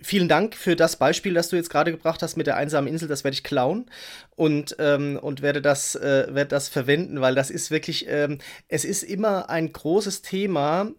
[0.00, 3.08] vielen Dank für das Beispiel, das du jetzt gerade gebracht hast mit der einsamen Insel.
[3.08, 3.86] Das werde ich klauen
[4.36, 8.84] und, ähm, und werde, das, äh, werde das verwenden, weil das ist wirklich, ähm, es
[8.84, 10.90] ist immer ein großes Thema,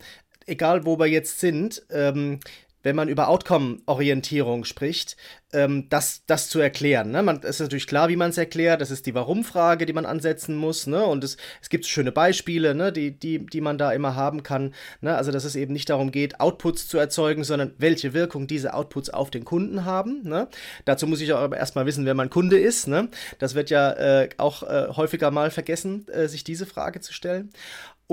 [0.46, 1.84] egal wo wir jetzt sind.
[1.90, 2.40] Ähm,
[2.84, 5.18] wenn man über Outcome-Orientierung spricht,
[5.54, 7.12] ähm, das, das zu erklären.
[7.12, 7.24] Ne?
[7.24, 8.82] Man, ist natürlich klar, wie man es erklärt.
[8.82, 10.88] Das ist die Warum-Frage, die man ansetzen muss.
[10.88, 11.04] Ne?
[11.04, 12.92] Und es, es gibt schöne Beispiele, ne?
[12.92, 14.74] die, die, die man da immer haben kann.
[15.02, 15.16] Ne?
[15.16, 19.10] Also, dass es eben nicht darum geht, Outputs zu erzeugen, sondern welche Wirkung diese Outputs
[19.10, 20.22] auf den Kunden haben.
[20.24, 20.48] Ne?
[20.86, 22.88] Dazu muss ich auch erstmal wissen, wer mein Kunde ist.
[22.88, 23.10] Ne?
[23.40, 27.52] Das wird ja äh, auch äh, häufiger mal vergessen, äh, sich diese Frage zu stellen.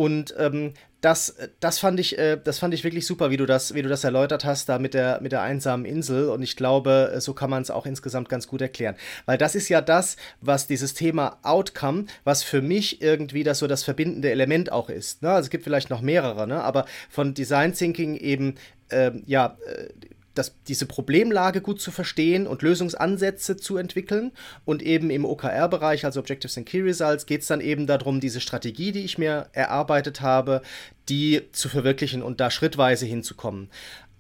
[0.01, 3.75] Und ähm, das, das, fand ich, äh, das fand ich wirklich super, wie du das,
[3.75, 6.31] wie du das erläutert hast, da mit der, mit der einsamen Insel.
[6.31, 8.97] Und ich glaube, so kann man es auch insgesamt ganz gut erklären.
[9.27, 13.67] Weil das ist ja das, was dieses Thema Outcome, was für mich irgendwie das so
[13.67, 15.21] das verbindende Element auch ist.
[15.21, 15.29] Ne?
[15.29, 16.63] Also es gibt vielleicht noch mehrere, ne?
[16.63, 18.55] aber von Design Thinking eben,
[18.89, 19.89] äh, ja, äh,
[20.35, 24.33] das, diese Problemlage gut zu verstehen und Lösungsansätze zu entwickeln.
[24.65, 28.41] Und eben im OKR-Bereich, also Objectives and Key Results, geht es dann eben darum, diese
[28.41, 30.63] Strategie, die ich mir erarbeitet habe,
[31.09, 33.69] die zu verwirklichen und da schrittweise hinzukommen.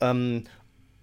[0.00, 0.44] Ähm,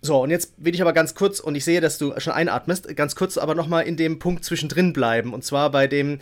[0.02, 2.96] so, und jetzt will ich aber ganz kurz, und ich sehe, dass du schon einatmest,
[2.96, 5.34] ganz kurz aber nochmal in dem Punkt zwischendrin bleiben.
[5.34, 6.20] Und zwar bei dem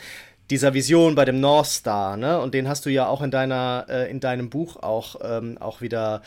[0.49, 2.39] dieser Vision bei dem North Star, ne?
[2.39, 5.81] Und den hast du ja auch in deiner, äh, in deinem Buch auch, ähm, auch
[5.81, 6.21] wieder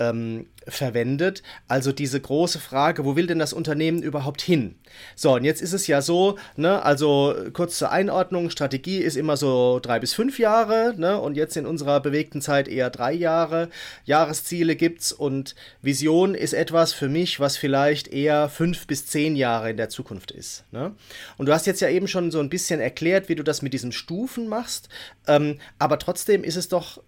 [0.00, 1.42] ähm, verwendet.
[1.68, 4.76] Also diese große Frage, wo will denn das Unternehmen überhaupt hin?
[5.14, 9.36] So, und jetzt ist es ja so, ne, also kurz zur Einordnung, Strategie ist immer
[9.36, 13.68] so drei bis fünf Jahre, ne, und jetzt in unserer bewegten Zeit eher drei Jahre.
[14.04, 19.70] Jahresziele gibt's und Vision ist etwas für mich, was vielleicht eher fünf bis zehn Jahre
[19.70, 20.64] in der Zukunft ist.
[20.72, 20.94] Ne?
[21.36, 23.74] Und du hast jetzt ja eben schon so ein bisschen erklärt, wie du das mit
[23.74, 24.88] diesen Stufen machst,
[25.26, 27.02] ähm, aber trotzdem ist es doch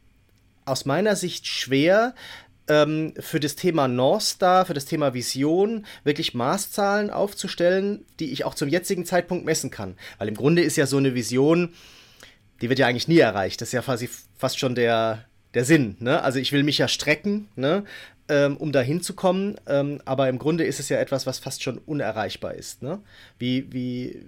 [0.65, 2.15] aus meiner Sicht schwer,
[2.69, 8.45] ähm, für das Thema North Star, für das Thema Vision, wirklich Maßzahlen aufzustellen, die ich
[8.45, 9.97] auch zum jetzigen Zeitpunkt messen kann.
[10.19, 11.75] Weil im Grunde ist ja so eine Vision,
[12.61, 13.61] die wird ja eigentlich nie erreicht.
[13.61, 15.97] Das ist ja quasi fast schon der, der Sinn.
[15.99, 16.23] Ne?
[16.23, 17.85] Also ich will mich ja strecken, ne?
[18.29, 21.79] ähm, um da hinzukommen, ähm, aber im Grunde ist es ja etwas, was fast schon
[21.79, 22.83] unerreichbar ist.
[22.83, 23.01] Ne?
[23.39, 24.23] Wie, wie,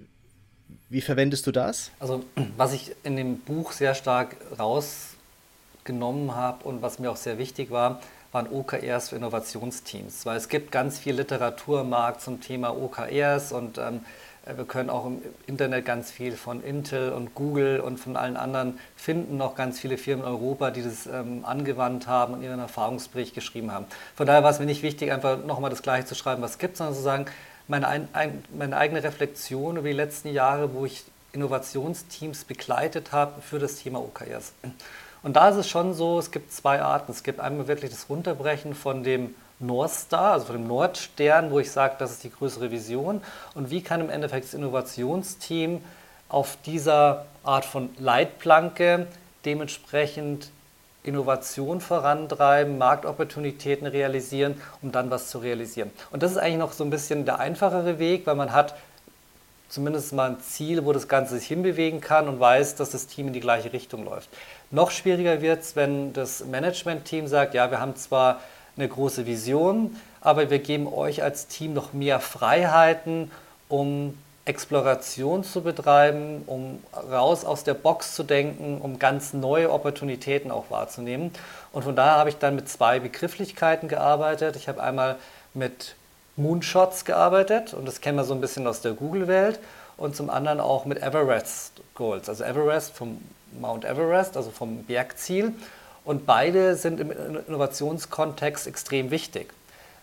[0.89, 1.91] wie verwendest du das?
[1.99, 2.23] Also
[2.57, 7.71] was ich in dem Buch sehr stark rausgenommen habe und was mir auch sehr wichtig
[7.71, 8.01] war,
[8.35, 13.53] waren OKRs für Innovationsteams, weil es gibt ganz viel Literatur im Markt zum Thema OKRs
[13.53, 14.01] und ähm,
[14.45, 18.35] äh, wir können auch im Internet ganz viel von Intel und Google und von allen
[18.35, 22.59] anderen finden, noch ganz viele Firmen in Europa, die das ähm, angewandt haben und ihren
[22.59, 23.85] Erfahrungsbericht geschrieben haben.
[24.15, 26.57] Von daher war es mir nicht wichtig, einfach nochmal das Gleiche zu schreiben, was es
[26.57, 27.25] gibt, sondern zu sagen,
[27.69, 33.41] meine, ein, ein, meine eigene Reflexion über die letzten Jahre, wo ich Innovationsteams begleitet habe
[33.41, 34.51] für das Thema OKRs.
[35.25, 37.11] Und da ist es schon so, es gibt zwei Arten.
[37.11, 41.59] Es gibt einmal wirklich das Runterbrechen von dem North Star, also von dem Nordstern, wo
[41.59, 43.23] ich sage, das ist die größere Vision.
[43.55, 45.81] Und wie kann im Endeffekt das Innovationsteam
[46.29, 49.07] auf dieser Art von Leitplanke
[49.45, 50.51] dementsprechend
[51.01, 55.89] Innovation vorantreiben, Marktopportunitäten realisieren, um dann was zu realisieren.
[56.11, 58.75] Und das ist eigentlich noch so ein bisschen der einfachere Weg, weil man hat
[59.69, 63.27] zumindest mal ein Ziel, wo das Ganze sich hinbewegen kann und weiß, dass das Team
[63.27, 64.29] in die gleiche Richtung läuft.
[64.71, 68.41] Noch schwieriger wird es, wenn das Management-Team sagt, ja, wir haben zwar
[68.77, 73.31] eine große Vision, aber wir geben euch als Team noch mehr Freiheiten,
[73.69, 80.51] um Exploration zu betreiben, um raus aus der Box zu denken, um ganz neue Opportunitäten
[80.51, 81.31] auch wahrzunehmen.
[81.71, 84.55] Und von daher habe ich dann mit zwei Begrifflichkeiten gearbeitet.
[84.55, 85.15] Ich habe einmal
[85.55, 85.95] mit
[86.37, 89.59] Moonshots gearbeitet und das kennen wir so ein bisschen aus der Google-Welt
[89.97, 93.21] und zum anderen auch mit Everest Goals, also Everest vom
[93.61, 95.53] Mount Everest, also vom Bergziel.
[96.03, 99.53] Und beide sind im Innovationskontext extrem wichtig.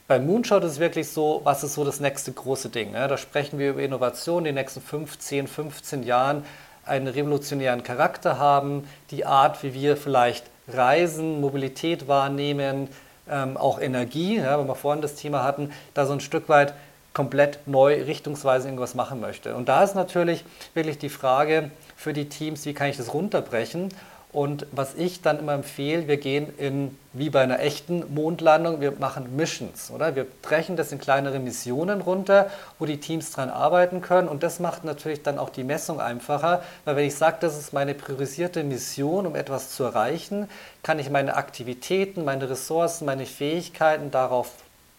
[0.08, 2.90] Beim Moonshot ist es wirklich so, was ist so das nächste große Ding?
[2.90, 3.06] Ne?
[3.06, 6.44] Da sprechen wir über Innovation, die in den nächsten 15, 15 Jahren
[6.84, 12.88] einen revolutionären Charakter haben, die Art, wie wir vielleicht reisen, Mobilität wahrnehmen,
[13.30, 16.74] ähm, auch Energie, weil wir vorhin das Thema hatten, da so ein Stück weit
[17.14, 19.54] komplett neu richtungsweise irgendwas machen möchte.
[19.54, 21.70] Und da ist natürlich wirklich die Frage
[22.02, 23.90] für die Teams, wie kann ich das runterbrechen?
[24.32, 28.92] Und was ich dann immer empfehle, wir gehen in, wie bei einer echten Mondlandung, wir
[28.92, 30.16] machen Missions, oder?
[30.16, 34.28] Wir brechen das in kleinere Missionen runter, wo die Teams dran arbeiten können.
[34.28, 37.74] Und das macht natürlich dann auch die Messung einfacher, weil wenn ich sage, das ist
[37.74, 40.48] meine priorisierte Mission, um etwas zu erreichen,
[40.82, 44.50] kann ich meine Aktivitäten, meine Ressourcen, meine Fähigkeiten darauf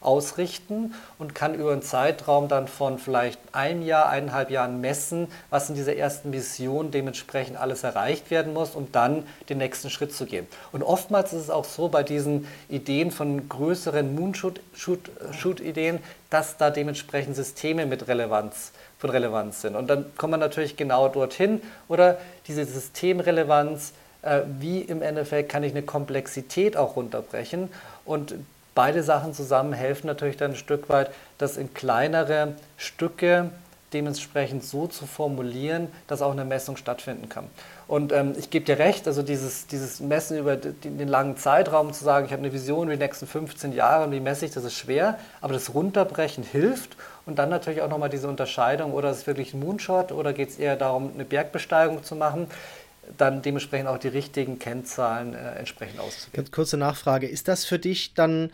[0.03, 5.69] ausrichten und kann über einen Zeitraum dann von vielleicht einem Jahr, eineinhalb Jahren messen, was
[5.69, 10.25] in dieser ersten Mission dementsprechend alles erreicht werden muss, um dann den nächsten Schritt zu
[10.25, 10.47] gehen.
[10.71, 17.35] Und oftmals ist es auch so bei diesen Ideen von größeren Moonshoot-Ideen, dass da dementsprechend
[17.35, 18.71] Systeme mit Relevanz
[19.03, 19.75] von Relevanz sind.
[19.75, 25.63] Und dann kommt man natürlich genau dorthin oder diese Systemrelevanz, äh, wie im Endeffekt kann
[25.63, 27.69] ich eine Komplexität auch runterbrechen.
[28.05, 28.35] Und
[28.75, 33.51] beide Sachen zusammen helfen natürlich dann ein Stück weit, das in kleinere Stücke
[33.93, 37.45] dementsprechend so zu formulieren, dass auch eine Messung stattfinden kann.
[37.87, 42.03] Und ähm, ich gebe dir recht, also dieses, dieses Messen über den langen Zeitraum zu
[42.03, 44.63] sagen, ich habe eine Vision über die nächsten 15 Jahre und wie messe ich, das
[44.63, 49.17] ist schwer, aber das Runterbrechen hilft und dann natürlich auch nochmal diese Unterscheidung, oder ist
[49.17, 52.47] es wirklich ein Moonshot oder geht es eher darum, eine Bergbesteigung zu machen
[53.17, 56.51] dann dementsprechend auch die richtigen Kennzahlen äh, entsprechend auszugeben.
[56.51, 58.51] Kurze Nachfrage, ist das für dich dann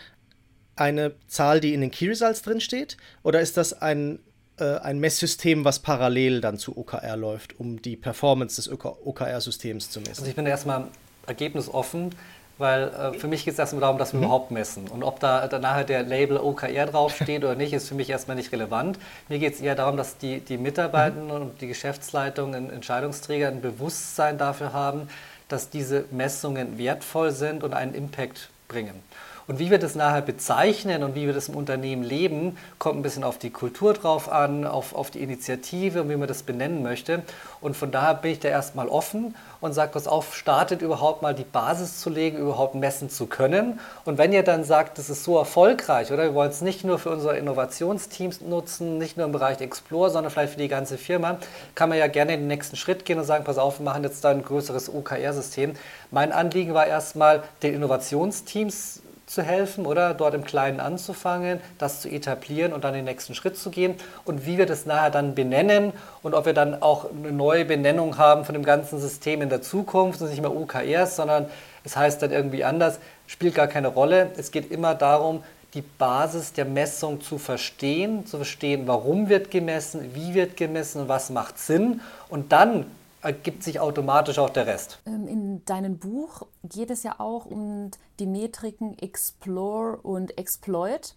[0.76, 4.20] eine Zahl, die in den Key Results drin steht, oder ist das ein,
[4.58, 10.00] äh, ein Messsystem, was parallel dann zu OKR läuft, um die Performance des OKR-Systems zu
[10.00, 10.20] messen?
[10.20, 10.88] Also ich bin erstmal
[11.28, 12.16] ergebnisoffen
[12.60, 14.26] weil äh, für mich geht es erstmal darum, dass wir mhm.
[14.26, 14.88] überhaupt messen.
[14.88, 18.38] Und ob da, da nachher der Label OKR draufsteht oder nicht, ist für mich erstmal
[18.38, 19.00] nicht relevant.
[19.30, 21.44] Mir geht es eher darum, dass die, die Mitarbeitenden mhm.
[21.44, 25.08] und die Geschäftsleitung und Entscheidungsträger ein Bewusstsein dafür haben,
[25.48, 29.02] dass diese Messungen wertvoll sind und einen Impact bringen.
[29.50, 33.02] Und wie wir das nachher bezeichnen und wie wir das im Unternehmen leben, kommt ein
[33.02, 36.84] bisschen auf die Kultur drauf an, auf, auf die Initiative und wie man das benennen
[36.84, 37.24] möchte.
[37.60, 41.34] Und von daher bin ich da erstmal offen und sage, was auf, startet überhaupt mal
[41.34, 43.80] die Basis zu legen, überhaupt messen zu können.
[44.06, 47.00] Und wenn ihr dann sagt, das ist so erfolgreich, oder wir wollen es nicht nur
[47.00, 51.40] für unsere Innovationsteams nutzen, nicht nur im Bereich Explore, sondern vielleicht für die ganze Firma,
[51.74, 54.04] kann man ja gerne in den nächsten Schritt gehen und sagen, pass auf, wir machen
[54.04, 55.74] jetzt da ein größeres OKR-System.
[56.12, 62.10] Mein Anliegen war erstmal, den Innovationsteams zu helfen oder dort im Kleinen anzufangen, das zu
[62.10, 63.94] etablieren und dann den nächsten Schritt zu gehen
[64.26, 68.18] und wie wir das nachher dann benennen und ob wir dann auch eine neue Benennung
[68.18, 71.46] haben von dem ganzen System in der Zukunft, nicht mehr OKRs, sondern
[71.84, 74.32] es heißt dann irgendwie anders, spielt gar keine Rolle.
[74.36, 75.44] Es geht immer darum,
[75.76, 81.08] die Basis der Messung zu verstehen, zu verstehen, warum wird gemessen, wie wird gemessen und
[81.08, 82.88] was macht Sinn und dann
[83.22, 85.00] ergibt sich automatisch auch der Rest.
[85.06, 91.16] Ähm, in deinem Buch geht es ja auch um die Metriken Explore und Exploit.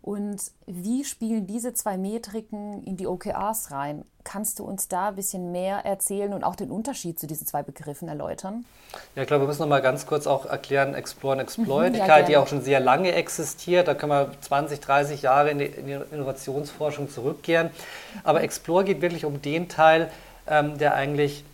[0.00, 4.04] Und wie spielen diese zwei Metriken in die OKRs rein?
[4.24, 7.62] Kannst du uns da ein bisschen mehr erzählen und auch den Unterschied zu diesen zwei
[7.62, 8.64] Begriffen erläutern?
[9.14, 12.20] Ja, ich glaube, wir müssen noch mal ganz kurz auch erklären, Explore und Exploitigkeit, mhm,
[12.20, 13.88] ja, die auch schon sehr lange existiert.
[13.88, 17.70] Da können wir 20, 30 Jahre in die, in die Innovationsforschung zurückkehren.
[18.22, 20.10] Aber Explore geht wirklich um den Teil,
[20.50, 21.44] ähm, der eigentlich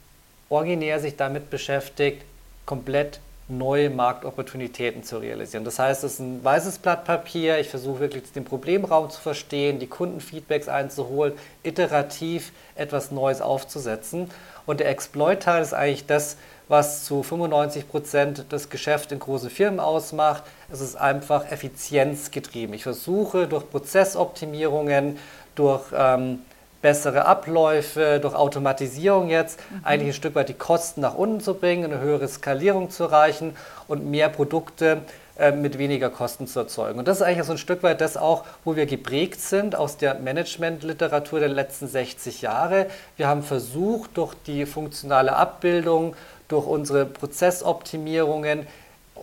[0.48, 2.22] originär sich damit beschäftigt,
[2.66, 5.64] komplett neue Marktopportunitäten zu realisieren.
[5.64, 9.78] Das heißt, es ist ein weißes Blatt Papier, ich versuche wirklich den Problemraum zu verstehen,
[9.78, 14.30] die Kundenfeedbacks einzuholen, iterativ etwas Neues aufzusetzen.
[14.64, 19.80] Und der Exploit-Teil ist eigentlich das, was zu 95 Prozent das Geschäft in großen Firmen
[19.80, 20.44] ausmacht.
[20.72, 22.74] Es ist einfach effizienzgetrieben.
[22.74, 25.18] Ich versuche durch Prozessoptimierungen,
[25.54, 26.38] durch ähm,
[26.84, 29.80] bessere Abläufe, durch Automatisierung jetzt mhm.
[29.84, 33.56] eigentlich ein Stück weit die Kosten nach unten zu bringen, eine höhere Skalierung zu erreichen
[33.88, 34.98] und mehr Produkte
[35.38, 36.98] äh, mit weniger Kosten zu erzeugen.
[36.98, 39.96] Und das ist eigentlich so ein Stück weit das auch, wo wir geprägt sind aus
[39.96, 42.88] der Managementliteratur der letzten 60 Jahre.
[43.16, 46.14] Wir haben versucht, durch die funktionale Abbildung,
[46.48, 48.66] durch unsere Prozessoptimierungen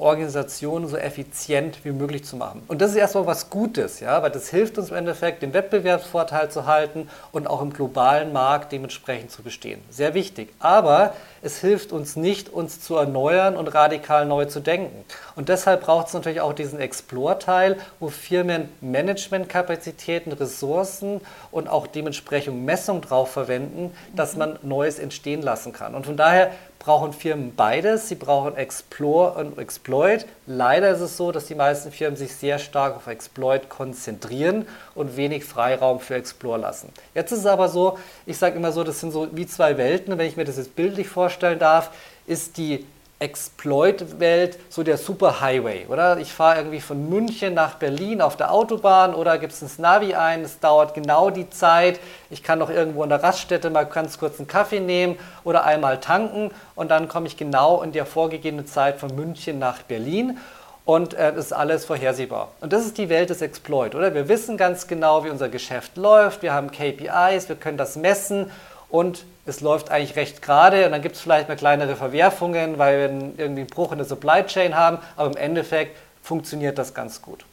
[0.02, 2.64] Organisationen so effizient wie möglich zu machen.
[2.68, 6.50] Und das ist erstmal was Gutes, ja, weil das hilft uns im Endeffekt, den Wettbewerbsvorteil
[6.50, 9.82] zu halten und auch im globalen Markt dementsprechend zu bestehen.
[9.90, 10.50] Sehr wichtig.
[10.60, 15.06] Aber es hilft uns nicht, uns zu erneuern und radikal neu zu denken.
[15.36, 22.66] Und deshalb braucht es natürlich auch diesen Explore-Teil, wo Firmen Managementkapazitäten, Ressourcen und auch dementsprechend
[22.66, 25.96] Messung drauf verwenden, dass man Neues entstehen lassen kann.
[25.96, 28.10] Und von daher brauchen Firmen beides.
[28.10, 30.26] Sie brauchen Explore und Exploit.
[30.48, 35.16] Leider ist es so, dass die meisten Firmen sich sehr stark auf Exploit konzentrieren und
[35.16, 36.90] wenig Freiraum für Explore lassen.
[37.14, 40.18] Jetzt ist es aber so, ich sage immer so, das sind so wie zwei Welten.
[40.18, 41.92] Wenn ich mir das jetzt bildlich vorstellen darf,
[42.26, 42.86] ist die
[43.22, 46.18] Exploit-Welt so der Superhighway, oder?
[46.18, 50.16] Ich fahre irgendwie von München nach Berlin auf der Autobahn oder gibt es ein Navi
[50.16, 54.18] ein, es dauert genau die Zeit, ich kann noch irgendwo in der Raststätte mal ganz
[54.18, 58.66] kurz einen Kaffee nehmen oder einmal tanken und dann komme ich genau in der vorgegebenen
[58.66, 60.40] Zeit von München nach Berlin
[60.84, 62.50] und äh, ist alles vorhersehbar.
[62.60, 64.14] Und das ist die Welt des Exploit, oder?
[64.14, 68.50] Wir wissen ganz genau, wie unser Geschäft läuft, wir haben KPIs, wir können das messen
[68.92, 73.00] und es läuft eigentlich recht gerade und dann gibt es vielleicht mal kleinere Verwerfungen, weil
[73.00, 73.06] wir
[73.38, 77.46] irgendwie einen Bruch in der Supply Chain haben, aber im Endeffekt funktioniert das ganz gut.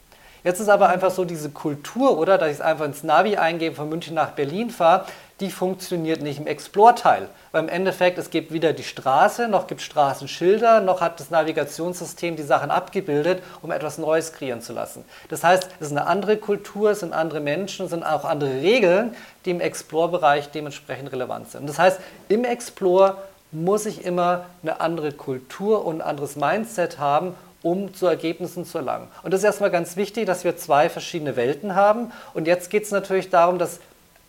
[0.44, 3.74] Jetzt ist aber einfach so diese Kultur, oder, dass ich es einfach ins Navi eingebe,
[3.74, 5.07] von München nach Berlin fahre,
[5.40, 7.29] die funktioniert nicht im Explore-Teil.
[7.53, 12.35] Weil im Endeffekt, es gibt weder die Straße, noch gibt Straßenschilder, noch hat das Navigationssystem
[12.37, 15.05] die Sachen abgebildet, um etwas Neues kreieren zu lassen.
[15.29, 18.61] Das heißt, es ist eine andere Kultur, es sind andere Menschen, es sind auch andere
[18.61, 21.68] Regeln, die im Explore-Bereich dementsprechend relevant sind.
[21.68, 23.16] Das heißt, im Explore
[23.53, 28.79] muss ich immer eine andere Kultur und ein anderes Mindset haben, um zu Ergebnissen zu
[28.79, 29.09] erlangen.
[29.22, 32.12] Und das ist erstmal ganz wichtig, dass wir zwei verschiedene Welten haben.
[32.35, 33.81] Und jetzt geht es natürlich darum, dass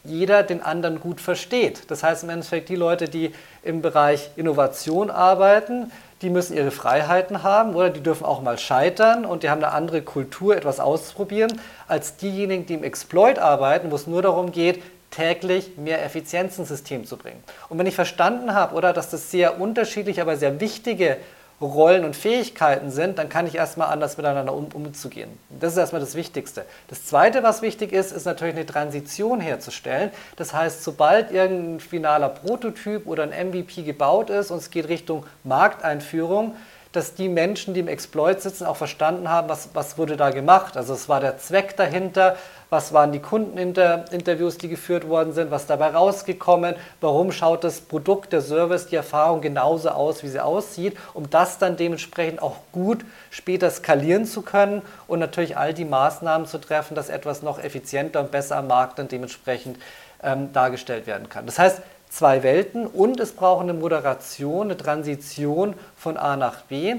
[0.10, 1.89] jeder den anderen gut versteht.
[1.89, 5.91] Das heißt im Endeffekt, die Leute, die im Bereich Innovation arbeiten,
[6.22, 9.74] die müssen ihre Freiheiten haben oder die dürfen auch mal scheitern und die haben eine
[9.74, 14.84] andere Kultur, etwas auszuprobieren, als diejenigen, die im Exploit arbeiten, wo es nur darum geht,
[15.12, 17.41] täglich mehr Effizienz ins System zu bringen.
[17.69, 21.17] Und wenn ich verstanden habe, oder dass das sehr unterschiedliche, aber sehr wichtige
[21.62, 25.30] Rollen und Fähigkeiten sind, dann kann ich erstmal anders miteinander um, umzugehen.
[25.50, 26.65] Das ist erstmal das Wichtigste.
[26.88, 30.12] Das Zweite, was wichtig ist, ist natürlich eine Transition herzustellen.
[30.38, 35.26] Das heißt, sobald irgendein finaler Prototyp oder ein MVP gebaut ist und es geht Richtung
[35.43, 36.56] Markteinführung,
[36.91, 40.76] dass die Menschen, die im Exploit sitzen, auch verstanden haben, was, was wurde da gemacht.
[40.76, 42.36] Also es war der Zweck dahinter,
[42.69, 48.32] was waren die Kundeninterviews, die geführt worden sind, was dabei rausgekommen, warum schaut das Produkt,
[48.34, 53.05] der Service, die Erfahrung genauso aus, wie sie aussieht, um das dann dementsprechend auch gut
[53.32, 58.19] später skalieren zu können und natürlich all die Maßnahmen zu treffen, dass etwas noch effizienter
[58.19, 59.77] und besser am Markt dann dementsprechend
[60.21, 61.45] ähm, dargestellt werden kann.
[61.45, 66.95] Das heißt, zwei Welten und es braucht eine Moderation, eine Transition von A nach B.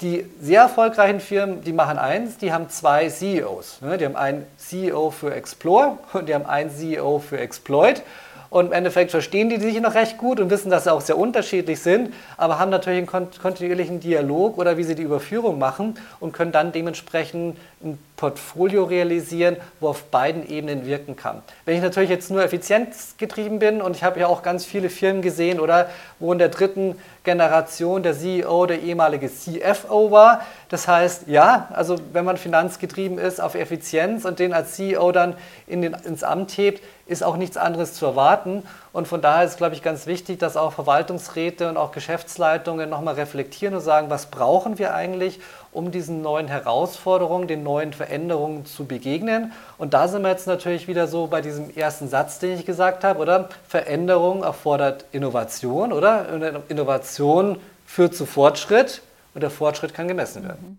[0.00, 3.80] Die sehr erfolgreichen Firmen, die machen eins, die haben zwei CEOs.
[3.80, 3.96] Ne?
[3.96, 8.02] Die haben einen CEO für Explore und die haben einen CEO für Exploit.
[8.50, 11.18] Und im Endeffekt verstehen die sich noch recht gut und wissen, dass sie auch sehr
[11.18, 16.32] unterschiedlich sind, aber haben natürlich einen kontinuierlichen Dialog oder wie sie die Überführung machen und
[16.32, 21.42] können dann dementsprechend ein Portfolio realisieren, wo auf beiden Ebenen wirken kann.
[21.64, 25.20] Wenn ich natürlich jetzt nur effizienzgetrieben bin und ich habe ja auch ganz viele Firmen
[25.20, 30.42] gesehen oder wo in der dritten Generation der CEO der ehemalige CFO war.
[30.68, 35.34] Das heißt, ja, also wenn man finanzgetrieben ist auf Effizienz und den als CEO dann
[35.66, 38.62] in den, ins Amt hebt, ist auch nichts anderes zu erwarten.
[38.92, 43.14] Und von daher ist, glaube ich, ganz wichtig, dass auch Verwaltungsräte und auch Geschäftsleitungen nochmal
[43.14, 45.40] reflektieren und sagen, was brauchen wir eigentlich,
[45.74, 49.52] um diesen neuen Herausforderungen, den neuen Veränderungen zu begegnen.
[49.76, 53.04] Und da sind wir jetzt natürlich wieder so bei diesem ersten Satz, den ich gesagt
[53.04, 53.48] habe, oder?
[53.68, 56.62] Veränderung erfordert Innovation, oder?
[56.68, 59.02] Innovation führt zu Fortschritt
[59.34, 60.58] und der Fortschritt kann gemessen werden.
[60.62, 60.78] Mhm.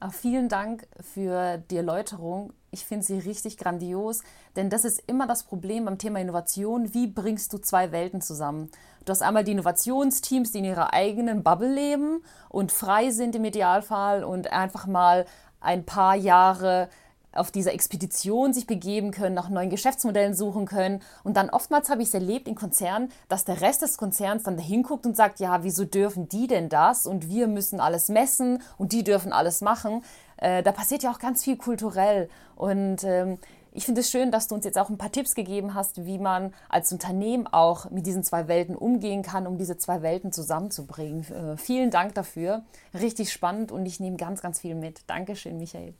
[0.00, 2.52] Auch vielen Dank für die Erläuterung.
[2.72, 4.22] Ich finde sie richtig grandios,
[4.56, 6.92] denn das ist immer das Problem beim Thema Innovation.
[6.92, 8.68] Wie bringst du zwei Welten zusammen?
[9.04, 13.44] Du hast einmal die Innovationsteams, die in ihrer eigenen Bubble leben und frei sind im
[13.44, 15.26] Idealfall und einfach mal
[15.60, 16.88] ein paar Jahre
[17.32, 21.00] auf dieser Expedition sich begeben können, nach neuen Geschäftsmodellen suchen können.
[21.24, 24.56] Und dann oftmals habe ich es erlebt in Konzernen, dass der Rest des Konzerns dann
[24.56, 27.06] dahin guckt und sagt, ja, wieso dürfen die denn das?
[27.06, 30.04] Und wir müssen alles messen und die dürfen alles machen.
[30.36, 32.28] Äh, da passiert ja auch ganz viel kulturell.
[32.54, 33.38] Und ähm,
[33.74, 36.18] ich finde es schön, dass du uns jetzt auch ein paar Tipps gegeben hast, wie
[36.18, 41.24] man als Unternehmen auch mit diesen zwei Welten umgehen kann, um diese zwei Welten zusammenzubringen.
[41.32, 42.64] Äh, vielen Dank dafür.
[42.92, 45.00] Richtig spannend und ich nehme ganz, ganz viel mit.
[45.06, 45.94] Dankeschön, Michael.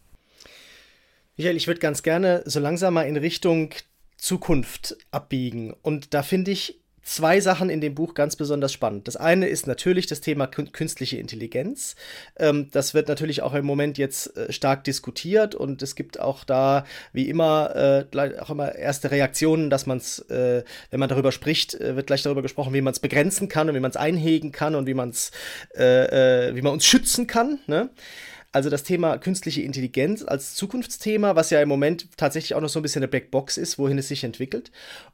[1.36, 3.70] Michael, ich würde ganz gerne so langsam mal in Richtung
[4.18, 5.74] Zukunft abbiegen.
[5.82, 9.08] Und da finde ich zwei Sachen in dem Buch ganz besonders spannend.
[9.08, 11.96] Das eine ist natürlich das Thema künstliche Intelligenz.
[12.36, 16.44] Ähm, das wird natürlich auch im Moment jetzt äh, stark diskutiert und es gibt auch
[16.44, 21.32] da, wie immer, äh, auch immer erste Reaktionen, dass man es, äh, wenn man darüber
[21.32, 24.52] spricht, wird gleich darüber gesprochen, wie man es begrenzen kann und wie man es einhegen
[24.52, 25.30] kann und wie man es,
[25.74, 27.58] wie man uns schützen kann.
[27.66, 27.90] Ne?
[28.54, 32.78] Also das Thema künstliche Intelligenz als Zukunftsthema, was ja im Moment tatsächlich auch noch so
[32.78, 34.70] ein bisschen eine Blackbox ist, wohin es sich entwickelt.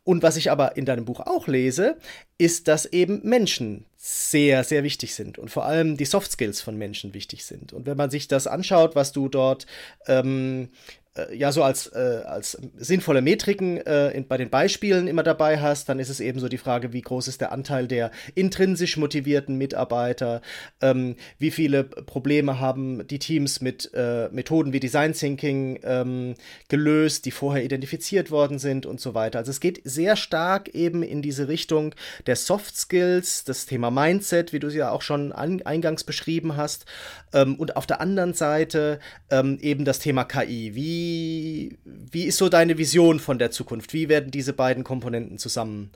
[0.09, 1.99] Und was ich aber in deinem Buch auch lese,
[2.39, 6.79] ist, dass eben Menschen sehr, sehr wichtig sind und vor allem die Soft Skills von
[6.79, 7.75] Menschen wichtig sind.
[7.75, 9.67] Und wenn man sich das anschaut, was du dort
[10.07, 10.71] ähm,
[11.19, 15.61] äh, ja so als, äh, als sinnvolle Metriken äh, in, bei den Beispielen immer dabei
[15.61, 18.97] hast, dann ist es eben so die Frage, wie groß ist der Anteil der intrinsisch
[18.97, 20.41] motivierten Mitarbeiter,
[20.81, 26.35] ähm, wie viele Probleme haben die Teams mit äh, Methoden wie Design Thinking ähm,
[26.69, 29.39] gelöst, die vorher identifiziert worden sind und so weiter.
[29.39, 31.93] Also es geht sehr stark eben in diese Richtung
[32.27, 36.57] der Soft Skills, das Thema Mindset, wie du es ja auch schon an, eingangs beschrieben
[36.57, 36.87] hast,
[37.33, 40.77] ähm, und auf der anderen Seite ähm, eben das Thema KI.
[40.77, 43.93] Wie wie, ist so deine Vision von der Zukunft?
[43.93, 45.91] Wie werden diese beiden Komponenten zusammen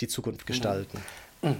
[0.00, 0.98] die Zukunft gestalten?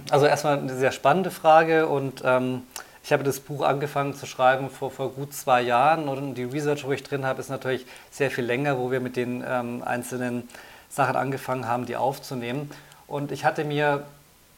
[0.09, 2.63] Also erstmal eine sehr spannende Frage und ähm,
[3.03, 6.85] ich habe das Buch angefangen zu schreiben vor, vor gut zwei Jahren und die Research,
[6.85, 10.47] wo ich drin habe, ist natürlich sehr viel länger, wo wir mit den ähm, einzelnen
[10.89, 12.69] Sachen angefangen haben, die aufzunehmen.
[13.07, 14.05] Und ich hatte mir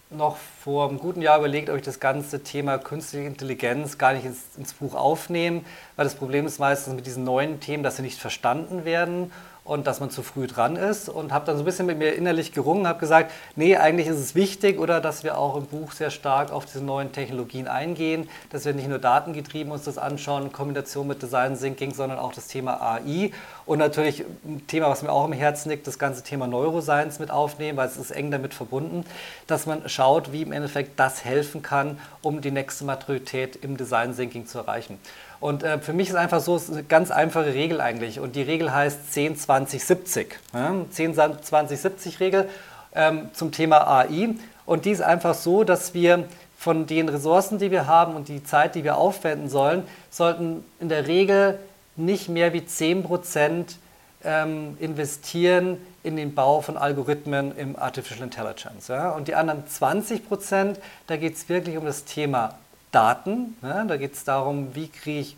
[0.10, 4.26] noch vor einem guten Jahr überlegt, ob ich das ganze Thema künstliche Intelligenz gar nicht
[4.26, 5.62] ins, ins, Buch aufnehme,
[5.96, 9.32] weil das Problem ist meistens mit diesen neuen Themen, dass sie nicht verstanden werden
[9.64, 12.14] und dass man zu früh dran ist und habe dann so ein bisschen mit mir
[12.14, 15.92] innerlich gerungen, habe gesagt, nee, eigentlich ist es wichtig oder dass wir auch im Buch
[15.92, 20.46] sehr stark auf diese neuen Technologien eingehen, dass wir nicht nur datengetrieben uns das anschauen
[20.46, 23.32] in Kombination mit Design Thinking, sondern auch das Thema AI
[23.68, 27.30] und natürlich ein Thema, was mir auch im Herzen liegt, das ganze Thema Neuroscience mit
[27.30, 29.06] aufnehmen, weil es ist eng damit verbunden,
[29.46, 34.16] dass man schaut, wie im Endeffekt das helfen kann, um die nächste Maturität im Design
[34.16, 35.00] Thinking zu erreichen.
[35.42, 38.20] Und äh, für mich ist einfach so, ist eine ganz einfache Regel eigentlich.
[38.20, 40.40] Und die Regel heißt 10, 20, 70.
[40.54, 40.74] Ja?
[40.90, 42.48] 10, 20, 70 Regel
[42.94, 44.36] ähm, zum Thema AI.
[44.68, 46.26] Und die ist einfach so, dass wir
[46.58, 50.90] von den Ressourcen, die wir haben und die Zeit, die wir aufwenden sollen, sollten in
[50.90, 51.58] der Regel
[51.96, 53.78] nicht mehr wie 10 Prozent
[54.24, 58.90] ähm, investieren in den Bau von Algorithmen im Artificial Intelligence.
[58.90, 59.10] Ja?
[59.10, 62.60] Und die anderen 20 Prozent, da geht es wirklich um das Thema
[62.92, 63.58] Daten.
[63.62, 65.38] Ja, da geht es darum, wie kriege ich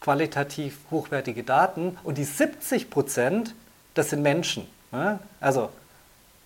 [0.00, 1.98] qualitativ hochwertige Daten.
[2.04, 3.54] Und die 70 Prozent,
[3.94, 4.66] das sind Menschen.
[4.92, 5.70] Ja, also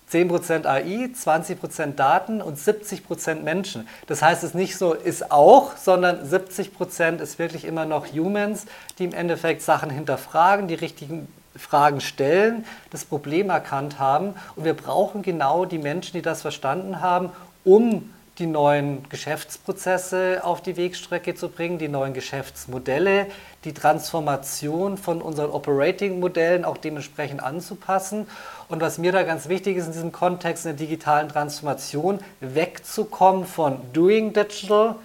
[0.07, 3.87] 10 Prozent AI, 20 Prozent Daten und 70 Prozent Menschen.
[4.07, 8.65] Das heißt, es nicht so ist auch, sondern 70 Prozent ist wirklich immer noch Humans,
[8.99, 14.35] die im Endeffekt Sachen hinterfragen, die richtigen Fragen stellen, das Problem erkannt haben.
[14.55, 17.31] Und wir brauchen genau die Menschen, die das verstanden haben,
[17.63, 23.27] um die neuen Geschäftsprozesse auf die Wegstrecke zu bringen, die neuen Geschäftsmodelle,
[23.63, 28.27] die Transformation von unseren Operating-Modellen auch dementsprechend anzupassen.
[28.67, 33.45] Und was mir da ganz wichtig ist in diesem Kontext, in der digitalen Transformation, wegzukommen
[33.45, 34.95] von Doing Digital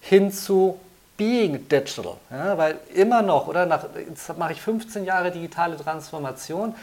[0.00, 0.78] hin zu
[1.16, 2.14] Being Digital.
[2.30, 6.76] Ja, weil immer noch, oder nach, jetzt mache ich 15 Jahre digitale Transformation,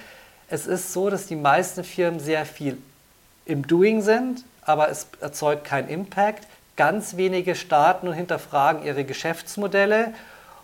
[0.49, 2.77] es ist so, dass die meisten Firmen sehr viel
[3.45, 6.47] im Doing sind, aber es erzeugt keinen Impact.
[6.75, 10.13] Ganz wenige starten und hinterfragen ihre Geschäftsmodelle.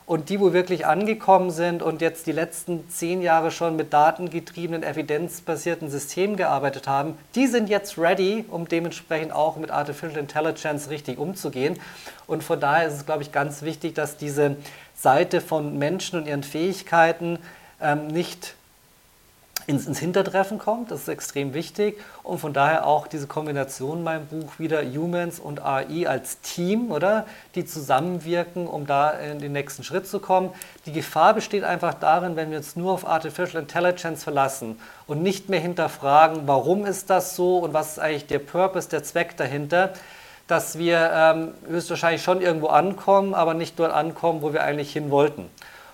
[0.05, 4.83] Und die, wo wirklich angekommen sind und jetzt die letzten zehn Jahre schon mit datengetriebenen,
[4.83, 11.17] evidenzbasierten Systemen gearbeitet haben, die sind jetzt ready, um dementsprechend auch mit Artificial Intelligence richtig
[11.17, 11.79] umzugehen.
[12.27, 14.57] Und von daher ist es, glaube ich, ganz wichtig, dass diese
[14.95, 17.39] Seite von Menschen und ihren Fähigkeiten
[17.79, 18.55] ähm, nicht
[19.67, 20.91] ins, ins Hintertreffen kommt.
[20.91, 21.99] Das ist extrem wichtig.
[22.23, 26.91] Und von daher auch diese Kombination in meinem Buch wieder Humans und AI als Team,
[26.91, 27.25] oder?
[27.55, 30.51] Die zusammenwirken, um da in den nächsten Schritt zu kommen.
[30.85, 35.49] Die Gefahr besteht einfach darin, wenn wir uns nur auf Artificial Intelligence verlassen und nicht
[35.49, 39.93] mehr hinterfragen, warum ist das so und was ist eigentlich der Purpose, der Zweck dahinter,
[40.47, 45.09] dass wir ähm, höchstwahrscheinlich schon irgendwo ankommen, aber nicht dort ankommen, wo wir eigentlich hin
[45.09, 45.49] wollten.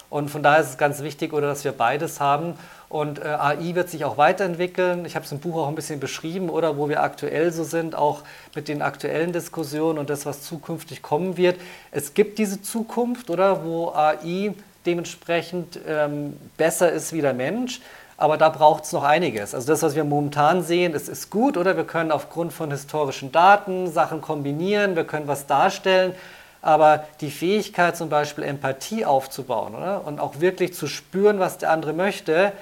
[0.10, 2.58] Und von daher ist es ganz wichtig, oder dass wir beides haben.
[2.90, 5.06] Und äh, AI wird sich auch weiterentwickeln.
[5.06, 7.96] Ich habe es im Buch auch ein bisschen beschrieben, oder wo wir aktuell so sind,
[7.96, 8.24] auch
[8.56, 11.60] mit den aktuellen Diskussionen und das, was zukünftig kommen wird.
[11.92, 14.54] Es gibt diese Zukunft, oder wo AI
[14.86, 17.82] dementsprechend ähm, besser ist wie der Mensch.
[18.16, 19.54] Aber da braucht es noch einiges.
[19.54, 21.78] Also das, was wir momentan sehen, ist, ist gut, oder?
[21.78, 26.16] Wir können aufgrund von historischen Daten Sachen kombinieren, wir können was darstellen.
[26.64, 30.06] Aber die Fähigkeit, zum Beispiel Empathie aufzubauen oder?
[30.06, 32.54] und auch wirklich zu spüren, was der andere möchte,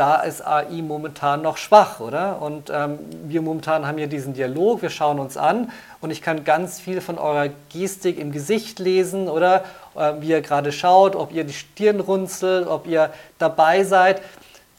[0.00, 2.40] da ist AI momentan noch schwach, oder?
[2.40, 5.70] Und ähm, wir momentan haben hier diesen Dialog, wir schauen uns an
[6.00, 9.62] und ich kann ganz viel von eurer Gestik im Gesicht lesen, oder?
[9.94, 14.22] Äh, wie ihr gerade schaut, ob ihr die Stirn runzelt, ob ihr dabei seid.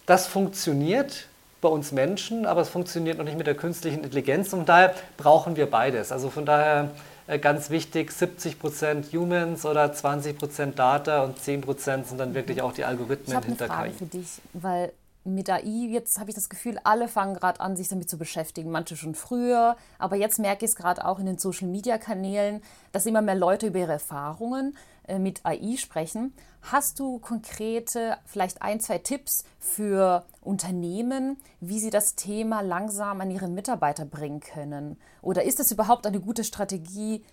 [0.08, 1.28] Das funktioniert
[1.62, 5.56] bei uns Menschen, aber es funktioniert noch nicht mit der künstlichen Intelligenz und daher brauchen
[5.56, 6.12] wir beides.
[6.12, 6.90] Also von daher
[7.28, 12.86] äh, ganz wichtig, 70% Humans oder 20% Data und 10% sind dann wirklich auch die
[12.86, 13.98] Algorithmen ich hinter eine Frage KI.
[13.98, 14.92] für dich, weil
[15.24, 18.72] mit AI, jetzt habe ich das Gefühl, alle fangen gerade an, sich damit zu beschäftigen.
[18.72, 22.62] Manche schon früher, aber jetzt merke ich es gerade auch in den Social-Media-Kanälen,
[22.92, 24.76] dass immer mehr Leute über ihre Erfahrungen
[25.08, 26.34] äh, mit AI sprechen.
[26.64, 33.32] Hast du konkrete, vielleicht ein, zwei Tipps für Unternehmen, wie sie das Thema langsam an
[33.32, 34.98] ihre Mitarbeiter bringen können?
[35.22, 37.24] Oder ist es überhaupt eine gute Strategie,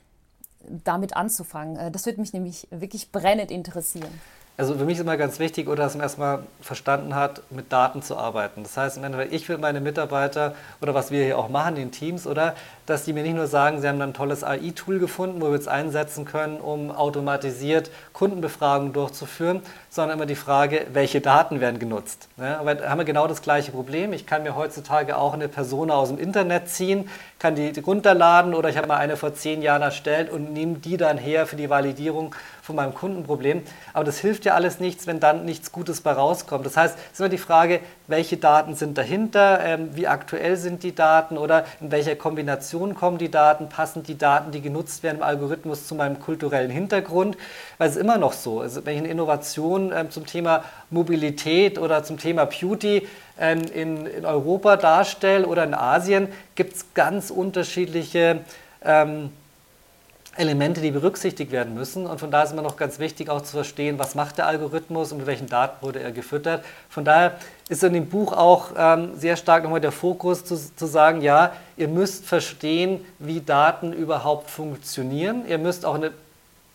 [0.84, 1.76] damit anzufangen?
[1.76, 4.12] Äh, das würde mich nämlich wirklich brennend interessieren.
[4.59, 8.02] Also für mich ist immer ganz wichtig, oder dass man erstmal verstanden hat, mit Daten
[8.02, 8.64] zu arbeiten.
[8.64, 8.98] Das heißt,
[9.30, 12.56] ich will meine Mitarbeiter oder was wir hier auch machen, in Teams, oder
[12.89, 15.68] dass die mir nicht nur sagen, sie haben ein tolles AI-Tool gefunden, wo wir es
[15.68, 19.61] einsetzen können, um automatisiert Kundenbefragungen durchzuführen,
[19.91, 22.28] sondern immer die Frage, welche Daten werden genutzt.
[22.39, 24.14] Ja, aber da haben wir genau das gleiche Problem.
[24.14, 28.70] Ich kann mir heutzutage auch eine Persona aus dem Internet ziehen, kann die runterladen oder
[28.70, 31.68] ich habe mal eine vor zehn Jahren erstellt und nehme die dann her für die
[31.68, 33.62] Validierung von meinem Kundenproblem.
[33.93, 36.64] Aber das hilft ja alles nichts, wenn dann nichts Gutes bei rauskommt.
[36.64, 40.82] Das heißt, es ist immer die Frage, welche Daten sind dahinter, ähm, wie aktuell sind
[40.82, 45.18] die Daten oder in welcher Kombination kommen die Daten, passen die Daten, die genutzt werden
[45.18, 47.36] im Algorithmus zu meinem kulturellen Hintergrund.
[47.76, 51.78] Weil es ist immer noch so, also wenn ich eine Innovation ähm, zum Thema Mobilität
[51.78, 53.06] oder zum Thema Beauty
[53.38, 58.40] ähm, in, in Europa darstelle oder in Asien, gibt es ganz unterschiedliche
[58.82, 59.30] ähm,
[60.39, 62.07] Elemente, die berücksichtigt werden müssen.
[62.07, 65.12] Und von daher ist immer noch ganz wichtig, auch zu verstehen, was macht der Algorithmus
[65.12, 66.64] und mit welchen Daten wurde er gefüttert.
[66.89, 70.86] Von daher ist in dem Buch auch ähm, sehr stark nochmal der Fokus zu, zu
[70.86, 75.45] sagen, ja, ihr müsst verstehen, wie Daten überhaupt funktionieren.
[75.49, 76.12] Ihr müsst auch eine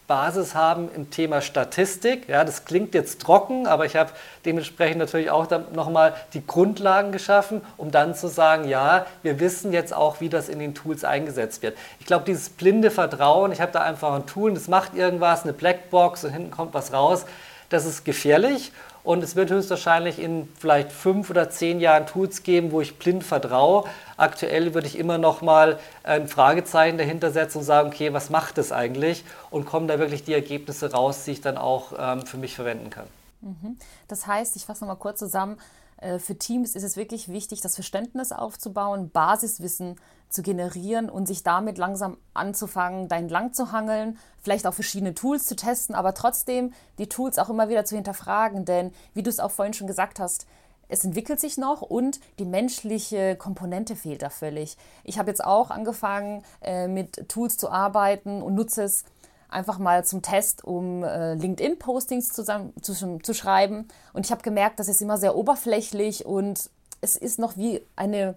[0.07, 2.27] Basis haben im Thema Statistik.
[2.27, 4.11] Ja, das klingt jetzt trocken, aber ich habe
[4.45, 9.93] dementsprechend natürlich auch nochmal die Grundlagen geschaffen, um dann zu sagen, ja, wir wissen jetzt
[9.93, 11.77] auch, wie das in den Tools eingesetzt wird.
[11.99, 15.53] Ich glaube, dieses blinde Vertrauen, ich habe da einfach ein Tool, das macht irgendwas, eine
[15.53, 17.25] Blackbox und hinten kommt was raus,
[17.73, 18.71] das ist gefährlich
[19.03, 23.23] und es wird höchstwahrscheinlich in vielleicht fünf oder zehn Jahren Tools geben, wo ich blind
[23.23, 23.83] vertraue.
[24.15, 28.57] Aktuell würde ich immer noch mal ein Fragezeichen dahinter setzen und sagen, okay, was macht
[28.57, 29.25] es eigentlich?
[29.49, 32.89] Und kommen da wirklich die Ergebnisse raus, die ich dann auch ähm, für mich verwenden
[32.89, 33.07] kann.
[33.41, 33.77] Mhm.
[34.07, 35.57] Das heißt, ich fasse noch mal kurz zusammen,
[35.97, 39.97] äh, für Teams ist es wirklich wichtig, das Verständnis aufzubauen, Basiswissen
[40.33, 45.45] zu generieren und sich damit langsam anzufangen, da entlang zu hangeln, vielleicht auch verschiedene Tools
[45.45, 49.39] zu testen, aber trotzdem die Tools auch immer wieder zu hinterfragen, denn wie du es
[49.39, 50.47] auch vorhin schon gesagt hast,
[50.89, 54.77] es entwickelt sich noch und die menschliche Komponente fehlt da völlig.
[55.03, 59.05] Ich habe jetzt auch angefangen, äh, mit Tools zu arbeiten und nutze es
[59.49, 63.87] einfach mal zum Test, um äh, LinkedIn-Postings zu, zu schreiben.
[64.11, 66.69] Und ich habe gemerkt, das ist immer sehr oberflächlich und
[67.01, 68.35] es ist noch wie eine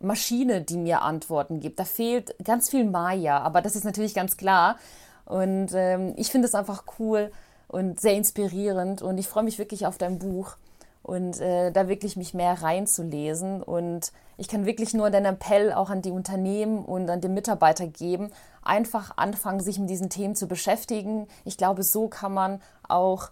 [0.00, 1.78] Maschine, die mir Antworten gibt.
[1.78, 4.76] Da fehlt ganz viel Maya, aber das ist natürlich ganz klar.
[5.24, 7.30] Und ähm, ich finde es einfach cool
[7.68, 10.56] und sehr inspirierend und ich freue mich wirklich auf dein Buch.
[11.04, 13.62] und äh, da wirklich mich mehr reinzulesen.
[13.62, 17.86] Und ich kann wirklich nur den Appell auch an die Unternehmen und an die Mitarbeiter
[17.86, 18.30] geben,
[18.62, 21.28] einfach anfangen, sich mit diesen Themen zu beschäftigen.
[21.44, 23.28] Ich glaube, so kann man auch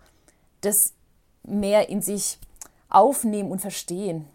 [0.61, 0.93] das
[1.45, 2.39] mehr in sich
[2.91, 4.29] aufnehmen und verstehen,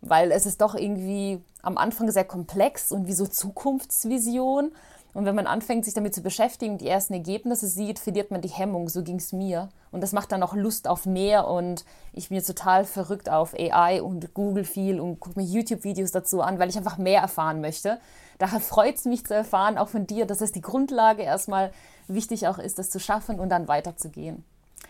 [0.00, 4.72] weil es ist doch irgendwie am Anfang sehr komplex und wie so Zukunftsvision.
[5.14, 8.48] Und wenn man anfängt, sich damit zu beschäftigen, die ersten Ergebnisse sieht, verliert man die
[8.48, 8.88] Hemmung.
[8.88, 9.68] So ging es mir.
[9.90, 11.48] Und das macht dann auch Lust auf mehr.
[11.48, 16.12] Und ich bin jetzt total verrückt auf AI und Google viel und gucke mir YouTube-Videos
[16.12, 17.98] dazu an, weil ich einfach mehr erfahren möchte.
[18.38, 21.72] Daher freut es mich zu erfahren, auch von dir, dass es die Grundlage erstmal
[22.06, 24.44] wichtig auch ist, das zu schaffen und dann weiterzugehen.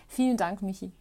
[0.08, 0.92] Vielen Dank, Michi.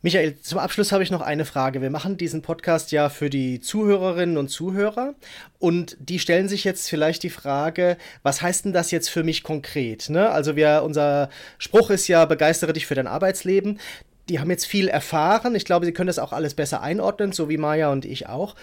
[0.00, 1.82] Michael, zum Abschluss habe ich noch eine Frage.
[1.82, 5.14] Wir machen diesen Podcast ja für die Zuhörerinnen und Zuhörer
[5.58, 9.42] und die stellen sich jetzt vielleicht die Frage, was heißt denn das jetzt für mich
[9.42, 10.08] konkret?
[10.08, 10.30] Ne?
[10.30, 13.80] Also wir, unser Spruch ist ja, begeistere dich für dein Arbeitsleben.
[14.28, 15.56] Die haben jetzt viel erfahren.
[15.56, 18.54] Ich glaube, sie können das auch alles besser einordnen, so wie Maya und ich auch.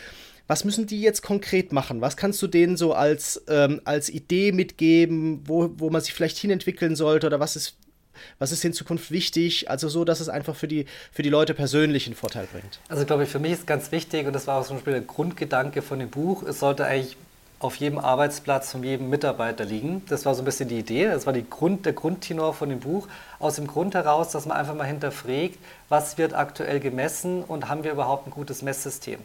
[0.47, 1.99] Was müssen die jetzt konkret machen?
[1.99, 6.37] Was kannst du denen so als, ähm, als Idee mitgeben, wo, wo man sich vielleicht
[6.37, 7.75] hinentwickeln sollte oder was ist
[8.39, 9.69] was ist in Zukunft wichtig?
[9.69, 12.79] Also so, dass es einfach für die, für die Leute persönlich einen Vorteil bringt.
[12.89, 15.01] Also glaube ich, für mich ist ganz wichtig, und das war auch zum Beispiel der
[15.03, 17.17] Grundgedanke von dem Buch, es sollte eigentlich
[17.59, 20.03] auf jedem Arbeitsplatz von jedem Mitarbeiter liegen.
[20.09, 22.79] Das war so ein bisschen die Idee, das war die Grund, der Grundtenor von dem
[22.79, 23.07] Buch.
[23.39, 25.57] Aus dem Grund heraus, dass man einfach mal hinterfragt,
[25.89, 29.19] was wird aktuell gemessen und haben wir überhaupt ein gutes Messsystem.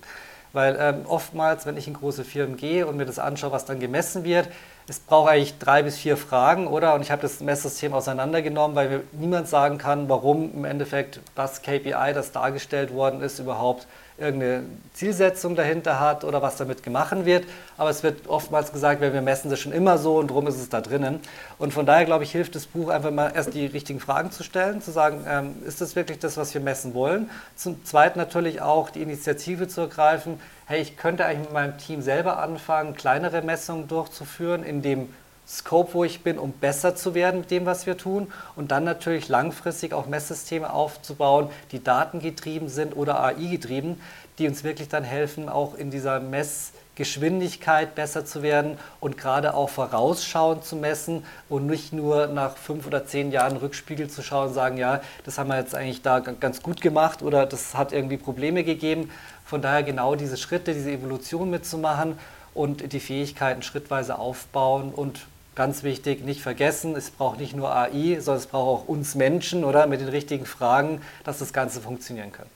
[0.52, 3.78] Weil ähm, oftmals, wenn ich in große Firmen gehe und mir das anschaue, was dann
[3.78, 4.48] gemessen wird,
[4.90, 6.94] es braucht eigentlich drei bis vier Fragen, oder?
[6.94, 11.62] Und ich habe das Messsystem auseinandergenommen, weil mir niemand sagen kann, warum im Endeffekt das
[11.62, 13.86] KPI, das dargestellt worden ist, überhaupt
[14.20, 14.64] irgendeine
[14.94, 17.44] Zielsetzung dahinter hat oder was damit gemacht wird.
[17.76, 20.68] Aber es wird oftmals gesagt, wir messen das schon immer so und darum ist es
[20.68, 21.20] da drinnen.
[21.58, 24.42] Und von daher, glaube ich, hilft das Buch einfach mal erst die richtigen Fragen zu
[24.42, 27.30] stellen, zu sagen, ähm, ist das wirklich das, was wir messen wollen?
[27.56, 32.02] Zum Zweiten natürlich auch die Initiative zu ergreifen, hey, ich könnte eigentlich mit meinem Team
[32.02, 35.08] selber anfangen, kleinere Messungen durchzuführen, in dem
[35.50, 38.32] Scope, wo ich bin, um besser zu werden mit dem, was wir tun.
[38.54, 44.00] Und dann natürlich langfristig auch Messsysteme aufzubauen, die datengetrieben sind oder AI-getrieben,
[44.38, 49.70] die uns wirklich dann helfen, auch in dieser Messgeschwindigkeit besser zu werden und gerade auch
[49.70, 54.54] vorausschauend zu messen und nicht nur nach fünf oder zehn Jahren Rückspiegel zu schauen und
[54.54, 58.18] sagen, ja, das haben wir jetzt eigentlich da ganz gut gemacht oder das hat irgendwie
[58.18, 59.10] Probleme gegeben.
[59.44, 62.16] Von daher genau diese Schritte, diese Evolution mitzumachen
[62.54, 65.26] und die Fähigkeiten schrittweise aufbauen und
[65.60, 69.62] ganz wichtig, nicht vergessen, es braucht nicht nur AI, sondern es braucht auch uns Menschen
[69.62, 72.46] oder mit den richtigen Fragen, dass das Ganze funktionieren kann.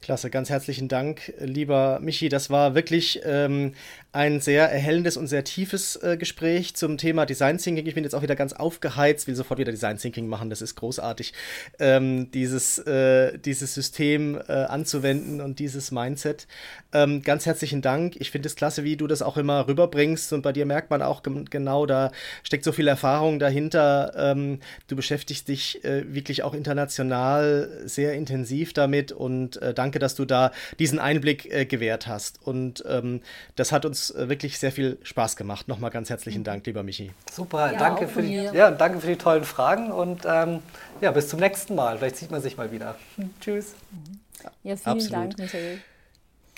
[0.00, 2.30] Klasse, ganz herzlichen Dank, lieber Michi.
[2.30, 3.74] Das war wirklich ähm,
[4.12, 7.86] ein sehr erhellendes und sehr tiefes äh, Gespräch zum Thema Design Thinking.
[7.86, 10.48] Ich bin jetzt auch wieder ganz aufgeheizt, will sofort wieder Design Thinking machen.
[10.48, 11.34] Das ist großartig,
[11.78, 16.46] ähm, dieses, äh, dieses System äh, anzuwenden und dieses Mindset.
[16.92, 18.16] Ähm, ganz herzlichen Dank.
[18.16, 20.32] Ich finde es klasse, wie du das auch immer rüberbringst.
[20.32, 22.12] Und bei dir merkt man auch genau, da
[22.44, 24.12] steckt so viel Erfahrung dahinter.
[24.16, 30.14] Ähm, du beschäftigst dich äh, wirklich auch international sehr intensiv damit und danke danke, dass
[30.14, 32.40] du da diesen Einblick äh, gewährt hast.
[32.46, 33.20] Und ähm,
[33.56, 35.68] das hat uns äh, wirklich sehr viel Spaß gemacht.
[35.68, 37.12] Nochmal ganz herzlichen Dank, lieber Michi.
[37.30, 40.60] Super, ja, danke, für die, ja, danke für die tollen Fragen und ähm,
[41.00, 41.98] ja, bis zum nächsten Mal.
[41.98, 42.96] Vielleicht sieht man sich mal wieder.
[43.40, 43.74] Tschüss.
[44.62, 45.12] Ja, vielen Absolut.
[45.12, 45.78] Dank, Michael.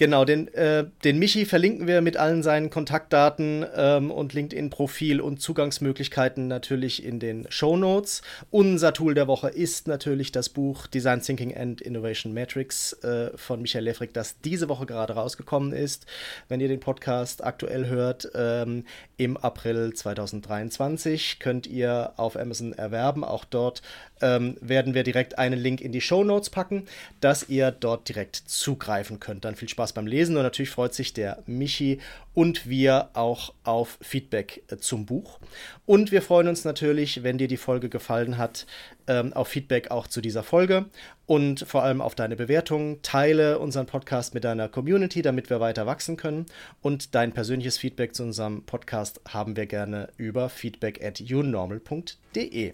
[0.00, 5.42] Genau, den, äh, den Michi verlinken wir mit allen seinen Kontaktdaten ähm, und LinkedIn-Profil und
[5.42, 8.22] Zugangsmöglichkeiten natürlich in den Show Notes.
[8.50, 13.60] Unser Tool der Woche ist natürlich das Buch Design Thinking and Innovation Matrix äh, von
[13.60, 16.06] Michael Leffrick, das diese Woche gerade rausgekommen ist.
[16.48, 18.84] Wenn ihr den Podcast aktuell hört, ähm,
[19.18, 23.22] im April 2023 könnt ihr auf Amazon erwerben.
[23.22, 23.82] Auch dort
[24.20, 26.86] ähm, werden wir direkt einen Link in die Show Notes packen,
[27.20, 29.44] dass ihr dort direkt zugreifen könnt.
[29.44, 32.00] Dann viel Spaß beim Lesen und natürlich freut sich der Michi
[32.34, 35.38] und wir auch auf Feedback äh, zum Buch.
[35.86, 38.66] Und wir freuen uns natürlich, wenn dir die Folge gefallen hat,
[39.06, 40.86] ähm, auf Feedback auch zu dieser Folge
[41.26, 43.02] und vor allem auf deine Bewertung.
[43.02, 46.46] Teile unseren Podcast mit deiner Community, damit wir weiter wachsen können.
[46.80, 52.72] Und dein persönliches Feedback zu unserem Podcast haben wir gerne über feedback at unormal.de.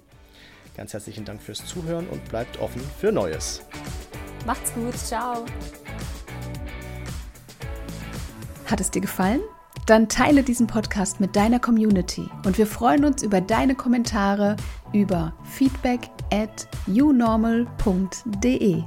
[0.77, 3.63] Ganz herzlichen Dank fürs Zuhören und bleibt offen für Neues.
[4.45, 5.47] Macht's gut, ciao.
[8.67, 9.41] Hat es dir gefallen?
[9.87, 14.57] Dann teile diesen Podcast mit deiner Community und wir freuen uns über deine Kommentare
[14.93, 18.83] über feedback at unormal.de.